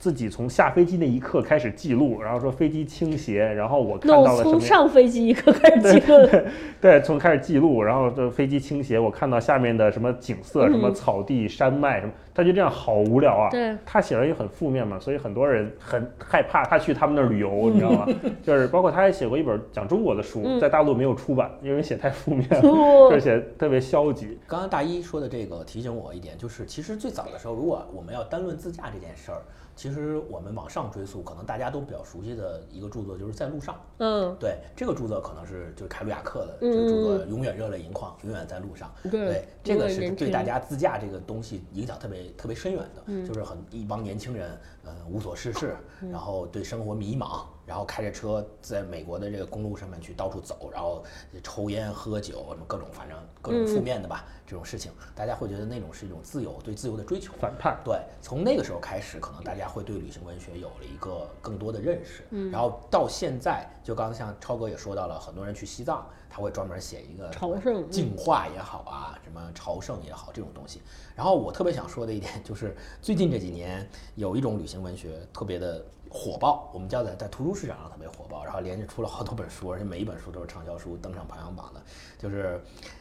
[0.00, 6.26] 自己从下飞机那一刻开始记录，然后说飞机倾斜，然后我看到了什么从上飞机一刻开始记录，
[6.80, 13.50] 对，从开始记录，然后这飞机倾斜，我看到下面的什么景色，什么嗯草地、山脉什么，他就这样好无聊啊。
[13.50, 18.06] 对，他写的也很负面嘛，所以很多人很害怕他去他们那儿旅游，你知道吗？
[18.42, 24.38] 就是包括他还写过一本讲中国的书，嗯在大陆没有出版，因为写太负面了，哦而且特别消极。
[24.46, 29.42] 刚刚大一说的这个提醒我一点，就是其实最早的时候，如果我们要单论自驾这件事儿，
[29.80, 33.80] 其实我们往上追溯，可能大家都比较熟悉的一个著作就是在路上。
[33.96, 38.92] 嗯，对，这个著作可能是就是凯鲁亚克的嗯这个著作，永远热泪盈眶，永远在路上。
[39.10, 44.50] 对，这个是对大家自驾这个东西影响特别特别深远的，就是很一帮年轻人，
[44.84, 45.74] 呃，无所事事，
[46.12, 51.04] 然后对生活迷茫，然后开着车在美国的这个公路上面去到处走，然后
[51.42, 57.32] 抽烟喝酒，什么各种反正各种负面的吧，这种事情，大家会觉得那种是一种自由，对自由的追求。
[57.38, 62.24] 反叛，对，从那个时候开始，可能大家会对旅行文学有了一个更多的认识。
[62.30, 70.82] 嗯，然后到现在，就刚才像超哥也说到了，很多人去西藏，他会专门写一个朝圣嗯净化也好啊，什么朝圣也好这种东西。
[71.14, 81.80] 然后我特别想说的一点就是，最近这几年有一种旅行文学特别的火爆，我们叫在在图书市场上特别火爆，然后连着出了好多本书，而且每一本书都是畅销书，登上排行榜的，
[82.18, 82.60] 就是。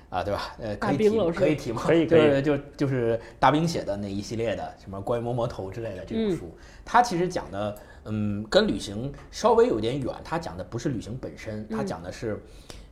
[0.09, 0.55] 啊，对吧？
[0.57, 1.83] 呃，可以提可以提吗？
[1.85, 6.51] 可以可以就是就就是大兵写的那一系列的什么关于摸摸头之类的这种嗯书，
[6.83, 10.11] 它其实讲的，嗯，跟旅行稍微有点远。
[10.23, 12.43] 它讲的不是旅行本身，它讲的是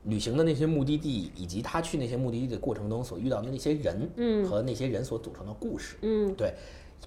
[0.04, 5.98] 旅行的那些目的地，以及他去那些目的地的过程中所遇到的那些人，嗯和那些人所组成的故事。
[6.04, 6.54] 嗯对，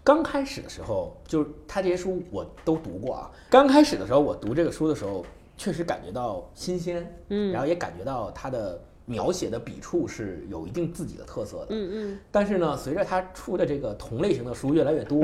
[0.02, 3.30] 刚开始的时候，就是他这些书我都读过啊。
[3.50, 5.24] 刚开始的时候，我读这个书的时候，
[5.56, 11.66] 确实感觉到新鲜，嗯然后也感觉到他的描写的笔触是有一定自己的特色的。
[11.70, 15.20] 嗯嗯，但是呢，随着他出的这个同类型的书越来越多，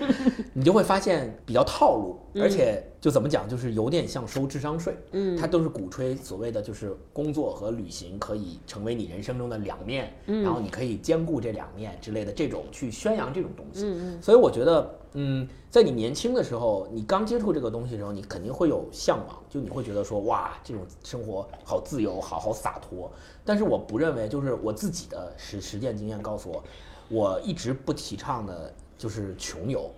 [0.52, 4.96] 你就会发现比较套路，而且就怎么讲，就是有点像收智商税。
[5.12, 13.84] 嗯，他都是鼓吹所谓的就是工作和旅行可以成为你人生中的两面，嗯然后你可以兼顾这两面之类的这种去宣扬这种东西。
[13.84, 23.10] 嗯嗯所以我觉得，嗯，在你年轻的时候，你刚接触这个东西的时候，你肯定会有向往，就你会觉得说，哇，这种生活好自由，好好洒脱。
[23.44, 26.62] 但是我不认为，就是我自己的实实践经验告诉我，
[27.08, 29.90] 我一直不提倡的就是穷游，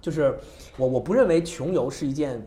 [0.00, 0.38] 就是
[0.76, 2.40] 我我不认为穷游是一件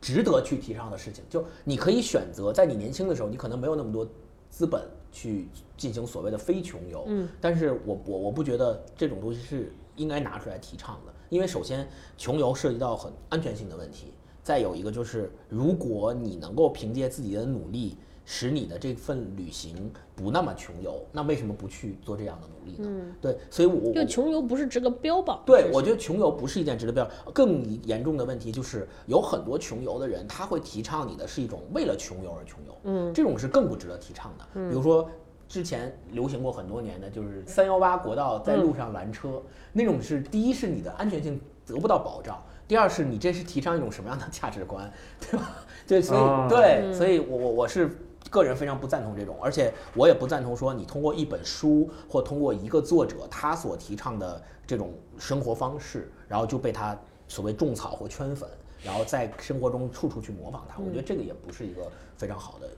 [0.00, 1.24] 值得去提倡的事情。
[1.28, 4.08] 就你可以选择，在你年轻的时候，你可能没有那么多
[4.50, 4.82] 资本
[5.12, 17.96] 去进行所谓的非穷游，嗯，但是我我我不觉得这种东西是应该拿出来提倡的，因为首先穷游涉及到很安全性的问题，再有一个就是如果你能够凭借自己的努力。
[18.30, 22.86] 使你的这份旅行不那么穷游，那为什么不去做这样的努力呢？
[22.86, 27.08] 嗯，对，所以我就穷游不是值得标榜，对，我觉得穷游不是一件值得标。
[27.32, 34.44] 更严重的问题就是，有很多穷游的人，他会提倡你的是一种为了穷游而穷游，嗯这种是更不值得提倡的。
[34.68, 35.08] 比如说，
[35.48, 39.40] 之前流行过很多年的，就是三幺八国道在路上拦车，
[39.72, 45.56] 那种是第一是你的安全性得不到保障，第二是你这是提倡一种什么样的价值观，对吧？
[45.88, 47.90] 对，所以、啊对，所以我我我是。
[48.30, 58.48] 个人非常不赞同这种，而且我也不赞同说你通过一本书或通过一个作者他所提倡的这种生活方式，然后就被他所谓种草或圈粉。
[58.80, 60.78] 然后在生活中处处去模仿他。
[60.78, 62.68] 我觉得这个也不是一个非常好的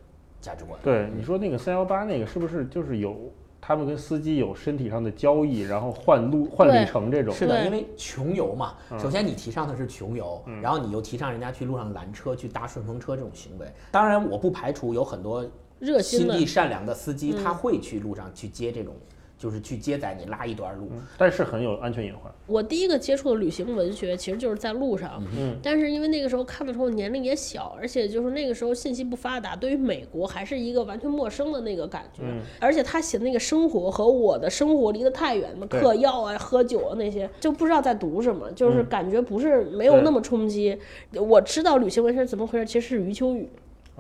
[0.41, 0.81] 价值观。
[0.83, 3.31] 对，你说那个三幺八那个是不是就是有
[3.61, 7.35] 他们跟司机有身体上的交易，然后换路换里程这种？
[7.35, 8.99] 是的，因为穷游嘛，嗯。
[8.99, 13.67] 首先你提倡的是穷游，然后你又提倡人家去路上拦车、去搭顺风车这种行为。
[13.91, 15.45] 当然，我不排除有很多
[15.79, 17.45] 热心心地善良的司机，嗯。
[17.45, 18.95] 他会去路上去接这种，
[19.41, 20.91] 就是去接载你拉一段路。
[20.93, 22.31] 嗯但是很有安全隐患。
[22.47, 25.23] 我第一个接触的旅行文学，其实就是在路上。
[25.35, 32.23] 嗯，但是因为那个时候看的时候年龄也小，而且就是那个时候信息不发达，对于美国还是一个完全陌生的那个感觉。
[32.23, 40.77] 嗯而且他写的那个生活和我的生活离得太远嘛，对嗑药啊、喝酒啊那些，就不知道在读什么，就是嗯感觉不是没有那么冲击。
[41.15, 43.49] 我知道旅行文学怎么回事，其实是余秋雨，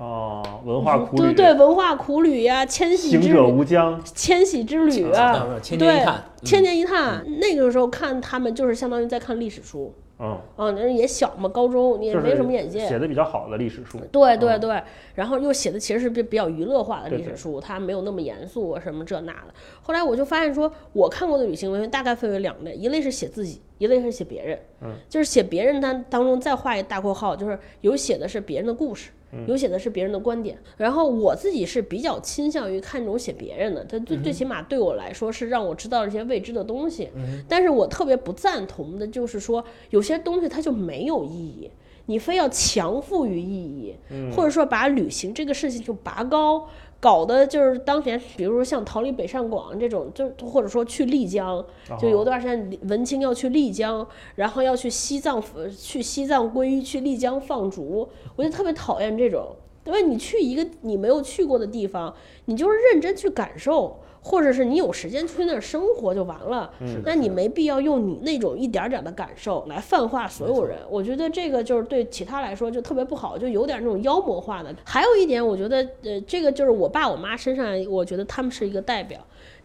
[0.00, 3.52] 哦，文化苦旅，对对，文化苦旅呀、迁徙行者之旅。
[3.52, 5.22] 无疆，迁徙之旅啊。
[5.22, 7.22] 啊，千年一对千年一探。
[7.38, 9.92] 那个时候看他们就是相当于在看历史书。
[10.18, 13.98] 嗯，啊，那也小嘛，高中你也没什么眼界，写的比较好的历史书。
[13.98, 14.82] 嗯对对对，
[15.14, 19.54] 然后又写的其实是比比较娱乐化的历史书，它没有那么严肃啊什么这那的。
[19.82, 24.58] 后来我就发现说，我看过的旅行文学大概分为两类，一类是写自己，一类是写别人。
[24.80, 29.10] 嗯，就是写别人当当中再画一大括号，就是有写的是别人的故事。
[29.32, 29.46] 嗯。
[29.46, 37.08] 有写的是别人的观点，然后我自己是比较倾向于看这种写别人的，他最最起码对我来说是让我知道一些未知的东西。
[37.48, 41.70] 但是我特别不赞同的就是说，有些东西它就没有意义，
[42.06, 43.94] 你非要强赋予意义，
[44.34, 46.68] 或者说把旅行这个事情就拔高，
[47.00, 51.64] 搞得就是当年，比如说像逃离北上广这种，就或者说去丽江，
[51.98, 59.56] 就有段时间文青要去丽江，然后要去西藏，呃去西藏皈依，去丽江放逐，我就特别讨厌这种。
[59.86, 66.70] 因为你去一个你没有去过的地方，你就是认真去感受，或者是你有时间去那儿生活就完了。
[67.04, 70.78] 那你没必要用你那种一点点儿的感受来泛化所有人。
[70.88, 74.74] 我觉得这个就是对其他来说就特别不好，就有点那种妖魔化的。
[74.84, 79.18] 还有一点，我觉得呃，这个就是我爸我妈身上，我觉得他们是一个代表。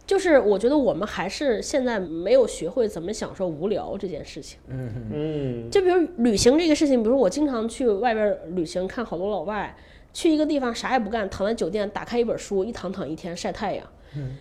[0.06, 4.56] 就是我觉得我们还是现在没有学会怎么享受无聊这件事情。
[4.68, 9.76] 嗯，就比如旅行这个事情，比如我经常去外边旅行，看好多老外
[10.16, 13.86] 去一个地方啥也不干，躺在酒店打开一本书，一躺躺一天晒太阳。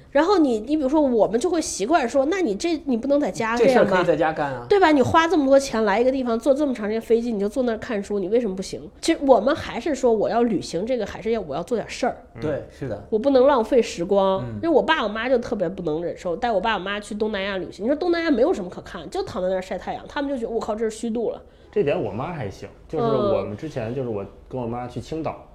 [0.09, 4.05] 然后你你比如说我们就会习惯说，那你这你不能在家样吧这事儿可以？
[4.05, 4.65] 在家干啊。
[4.69, 4.93] 对吧？
[4.93, 8.89] 你花这么多钱来一个地方，坐这么长时间飞机，你就坐那儿看书，你为什么不行？
[9.01, 14.41] 其实我们还是说，我要旅行这个，还是要我要做点事儿，对，是的，我不能浪费时光。
[14.45, 17.83] 嗯因为我爸我妈就特别不能忍受，带我爸我妈去东南亚旅行。
[17.83, 21.41] 你说东南亚没有什么可看，就躺在那儿晒太阳，他们就觉得我靠，这是虚度了。
[21.69, 25.45] 这点我妈还行，就是嗯我们之前就是我跟我妈去青岛，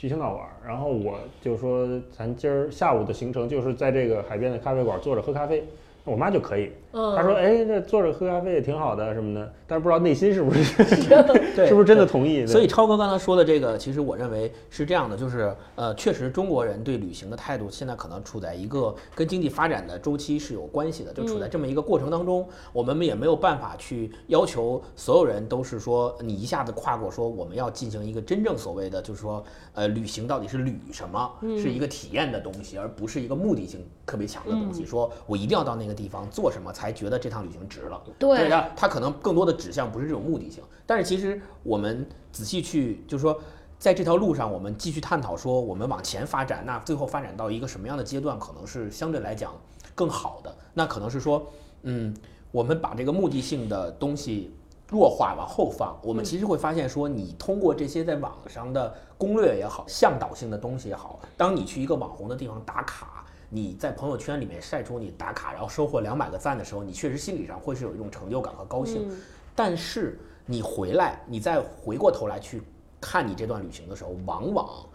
[0.00, 5.62] 去青岛玩，然后我就说咱今儿下午的行程就是在这个海边的咖啡馆坐着喝咖啡，
[6.04, 10.84] 我妈就可以，嗯，她说哎这坐着喝咖啡也挺好的什么的，但是不知道内心是不是
[11.54, 29.42] 对，是不是真的同意，所以超哥刚才说的这个，其实我认为是这样的，就是呃，确实中国人对旅行的态度现在可能处在一个跟经济发展的周期是有关系的，就处在这么一个过程当中，我们也没有办法去要求所有人都是说你一下子跨过说我们要进行一个真正所谓的就是说
[29.74, 38.02] 呃旅行到底是旅什么，是一个体验的东西，而不是一个目的性特别强的东西，说我一定要到那个地方做什么才觉得这趟旅行值了。
[38.18, 43.38] 对它它可能更多的指向不是这种目的性，但是其实我们仔细去，就是说，
[43.78, 49.52] 在这条路上，我们继续探讨说，我们往前发展，那最后发展到一个什么样的阶段，可能是相对来讲
[49.94, 50.56] 更好的。
[50.72, 51.46] 那可能是说，
[51.82, 52.16] 嗯，
[52.50, 54.54] 我们把这个目的性的东西
[54.88, 63.26] 弱化往后放，我们其实会发现说，你通过这些在网上的攻略也好，向导性的东西也好，当你去一个网红的地方打卡。
[63.50, 69.06] 你在朋友圈里面晒出你打卡，然后收获两百个赞的时候，你确实心理上会是有一种成就感和高兴。
[69.08, 69.16] 嗯
[69.52, 72.62] 但是你回来，你再回过头来去
[72.98, 74.86] 看你这段旅行的时候，往往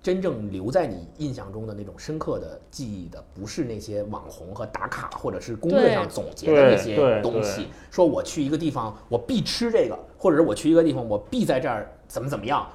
[0.00, 7.68] 真正留在你印象中的那种深刻的记忆的，不是那些网红和打卡，或者是攻略上总结的那些东西。
[7.90, 12.68] 说我去一个地方，我必吃这个，或者是我去一个地方，我必在这儿怎么怎么样。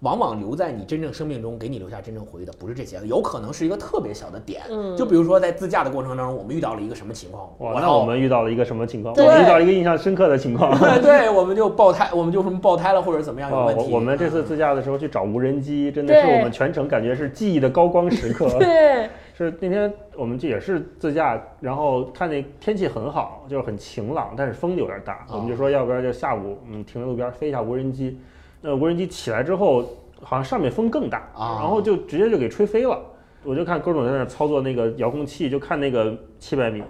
[0.00, 4.62] 往往留在你真正生命中，给你留下真正回忆的不是这些，有可能是一个特别小的点。
[4.70, 9.14] 嗯就比如说在自驾的过程当中，我们遇到了一个什么情况，哇，那我们遇到了一个什么情况？
[9.14, 10.76] 我们遇到了一个印象深刻的情况。
[11.02, 13.84] 对，我们就爆胎，我们就什么爆胎了，或者怎么样有哦，问题。
[13.84, 18.48] 我我们这次自驾的时候去找无人机，真的是我们全程感觉是记忆的高光时刻。
[18.58, 28.18] 对，是那天我们这也是自驾，然后看那天气很好，就是很晴朗，但是风有点大，我们就说要不然就下午嗯停在路边飞一下无人机。
[28.60, 29.84] 那无人机起来之后，
[30.22, 33.00] 好像上面风更大，啊然后就直接就给吹飞了。
[33.42, 36.82] 我就看各种在那儿操作那个遥控器，就看那个七百米、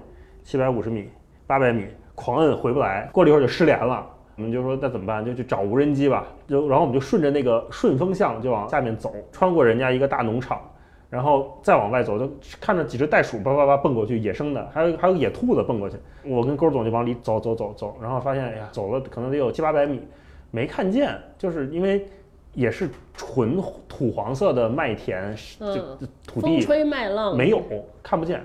[0.43, 1.09] 七百五十米、
[1.47, 4.05] 八百米狂摁回不来，过了一会儿就失联了。
[4.37, 5.25] 我们就说那怎么办？
[5.25, 6.27] 就去找无人机吧。
[6.49, 10.61] 就然后我们就顺着那个顺风向就往下面走，穿过人家一个大农场，
[11.09, 12.29] 然后再往外走，就
[12.61, 15.97] 看着几只袋鼠叭叭叭蹦过去，野生的，还有还有野兔子蹦过去。
[16.25, 20.03] 我跟勾总就往里走走走走，然后发现哎呀，走了可能得有七八百米，
[20.51, 22.07] 没看见，就是因为
[22.55, 27.62] 也是纯土黄色的麦田，就嗯就土地风吹麦浪没有
[28.03, 28.42] 看不见。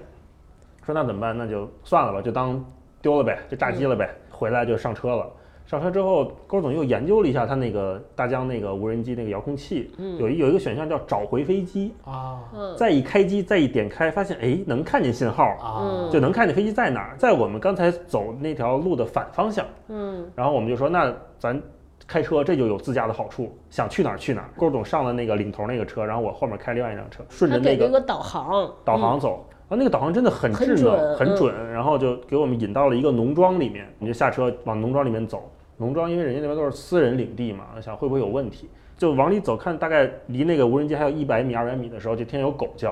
[0.85, 1.35] 说那怎么办？
[1.35, 2.63] 那就算了吧，就当
[3.01, 4.09] 丢了呗，就炸机了呗。
[4.29, 5.27] 回来就上车了。
[5.65, 9.89] 上车之后，郭总又研究了一下他那个大疆那个无人机那个遥控器，
[10.19, 11.91] 有一有一个选项叫找回飞机。
[12.03, 19.65] 啊嗯再一开机，再一点开，发现哎能看见信号，啊嗯就能看见飞机在哪儿，在我们刚才走那条路的反方向。
[19.87, 21.59] 嗯然后我们就说，那咱
[22.07, 24.49] 开车这就有自驾的好处，想去哪儿去哪儿。
[24.55, 29.45] 郭总上了那个领头那个车，然后我后面开另外一辆车，顺着那个给个导航，导航走。
[29.67, 35.51] 然后那个导航真的很很智能，很准，然后就给我们引到了一个农庄里面，我们就下车往农庄里面走。
[35.77, 42.89] 农庄因为人家那边都是私人领地嘛，想会不会有问题，就往里走，看大概离那个无人机还有一百米、二百米的时候，就听见有狗叫，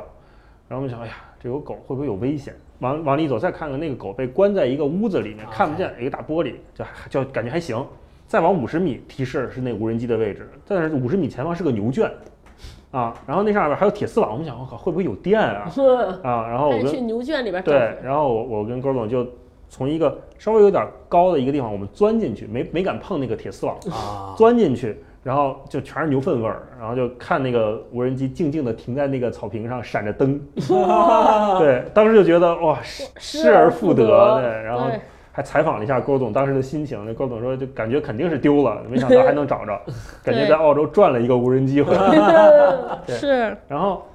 [0.67, 2.55] 然后我们想，哎呀，这有狗会不会有危险？
[2.79, 7.85] 往往里走，再看看那个狗被关在一个屋子里面，看不见，一个大玻璃，就还就感觉还行。
[8.33, 12.11] 再往五十米，提示是那无人机的位置，但是五十米前方是个牛圈，
[12.89, 15.69] 啊，然后那上面还有铁丝网，我们想，我靠，会不会有电啊？
[16.23, 19.23] 啊，然后我跟还得去牛圈里边找对，然后我我跟勾总就
[19.69, 24.33] 从一个稍微有点高的一个地方，我们钻进去，没没敢碰那个铁丝网，啊！
[24.35, 30.41] 钻进去，然后就全是牛粪味儿，然后就看那个无人机静静地停在那个草坪上，闪着灯，
[31.59, 34.99] 对，当时就觉得哇，失失而复得，对，然后对
[35.35, 39.81] 还采访了一下郭总当时的心情，那郭总说就感觉肯定是丢了，没想到还能找着，
[40.23, 42.11] 感觉在澳洲赚了一个无人机回来。
[43.07, 44.05] 对是然后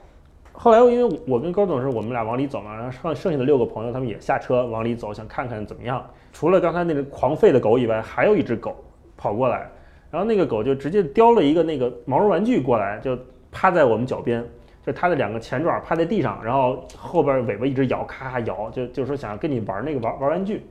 [0.52, 6.02] 后来因为我跟高总是我们俩往里走嘛，然后剩剩下的六个朋友他们也下车往里走，想看看怎么样。
[6.32, 8.76] 除了刚才那个狂吠的狗以外，还有一只狗
[9.16, 9.68] 跑过来，
[10.12, 13.18] 然后那个狗就直接叼了一个那个毛绒玩具过来，就
[13.50, 14.44] 趴在我们脚边。
[14.86, 20.64] 就它的两个前爪趴在地上，然后后边尾巴一直摇，咔咔摇，就就说想跟你玩那个玩玩玩具，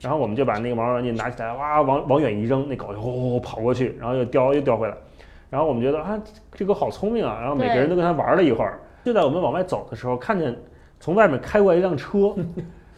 [0.00, 4.94] 然后我们就把那个毛绒玩具拿起来，哇，往往远一扔，那狗就呼跑过去，然后又叼又叼回来，
[5.50, 6.20] 然后我们觉得啊，
[6.52, 8.78] 这狗好聪明啊，然后每个人都跟它玩了一会儿。
[9.04, 10.54] 就在我们往外走的时候，看见
[10.98, 12.34] 从外面开过来一辆车，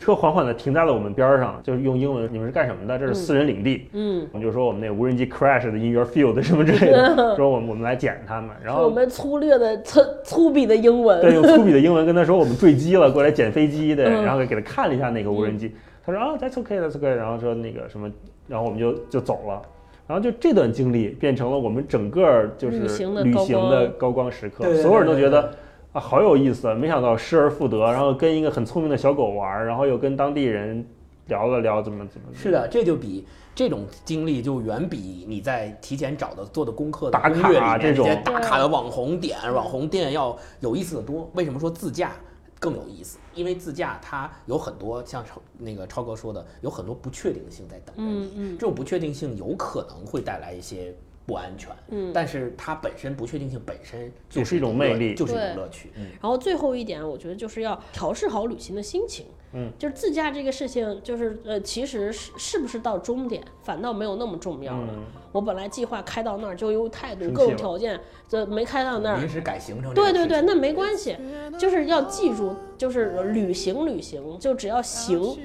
[0.01, 2.99] 车缓缓地停在了我们边儿上，就是用英文，你们是干什么的？
[2.99, 3.89] 这是私人领地。
[3.93, 15.75] 嗯，我们就说我们那无人机 crash 的 in your field 什么之类的，说我们我们来捡它们，然后我们粗略的粗粗鄙的英文，对，用粗鄙的英文跟他说我们坠机了，过来捡飞机，对，嗯然后给他看了一下那个无人机，
[16.13, 18.11] 他说啊，that's okay，that's okay，然后说那个什么，
[18.47, 19.61] 然后我们就就走了。
[20.07, 24.33] 然后就这段经历变成了我们整个就是旅行的高光。
[24.33, 25.53] 时刻，所有人都觉得
[25.93, 30.83] 啊好有意思，没想到失而复得，然后跟一个很聪明的小狗玩，然后又跟当地人
[31.27, 41.31] 聊了聊怎么怎么是的，这就比这种经历就远比你在提前找的做的功课攻略里面卡这种打卡的网红点、网红店要有意思的多。
[41.35, 42.13] 为什么说自驾
[42.59, 43.19] 更有意思？
[43.35, 48.27] 因为自驾它有很多像超那个超哥说的，有很多不确定性在等着你。
[48.27, 50.95] 嗯嗯这种不确定性有可能会带来一些
[51.29, 52.11] 不安全，嗯。
[52.13, 55.91] 但是它本身不确定性本身就是一种魅力就是一种乐趣。
[55.97, 59.27] 嗯，然后最后一点，我觉得就是要调试好旅行的心情。
[59.53, 64.89] 嗯，就是自驾这个事情，就是呃，其实是是不是到终点，反倒没有那么重要了。
[64.91, 71.17] 嗯我本来计划开到那儿，就有态度各种条件，这没开到那儿临，时改行程对对对，那没关系，
[71.59, 75.37] 就是要记住，就是旅行旅行，就只要行，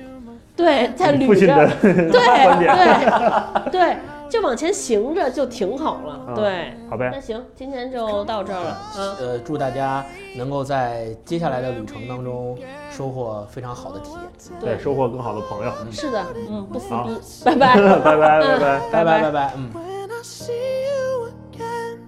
[0.55, 3.97] 对，在父旅着对对对，
[4.33, 6.73] 就往前行着就挺好了，嗯对。
[6.89, 10.03] 好呗那，行，今天就到这儿了，嗯，呃，祝大家
[10.35, 12.57] 能够在接下来的旅程当中
[12.89, 14.59] 收获非常好的体验。
[14.59, 17.15] 对，收获更好的朋友，是的，嗯，不撕逼，
[17.45, 17.75] 拜拜。
[17.99, 18.79] 拜拜 拜拜。
[18.91, 19.69] 拜拜拜拜，嗯。
[19.71, 20.51] when I see
[20.87, 21.99] you again.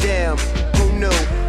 [0.00, 0.38] Damn,
[0.72, 1.45] who knew?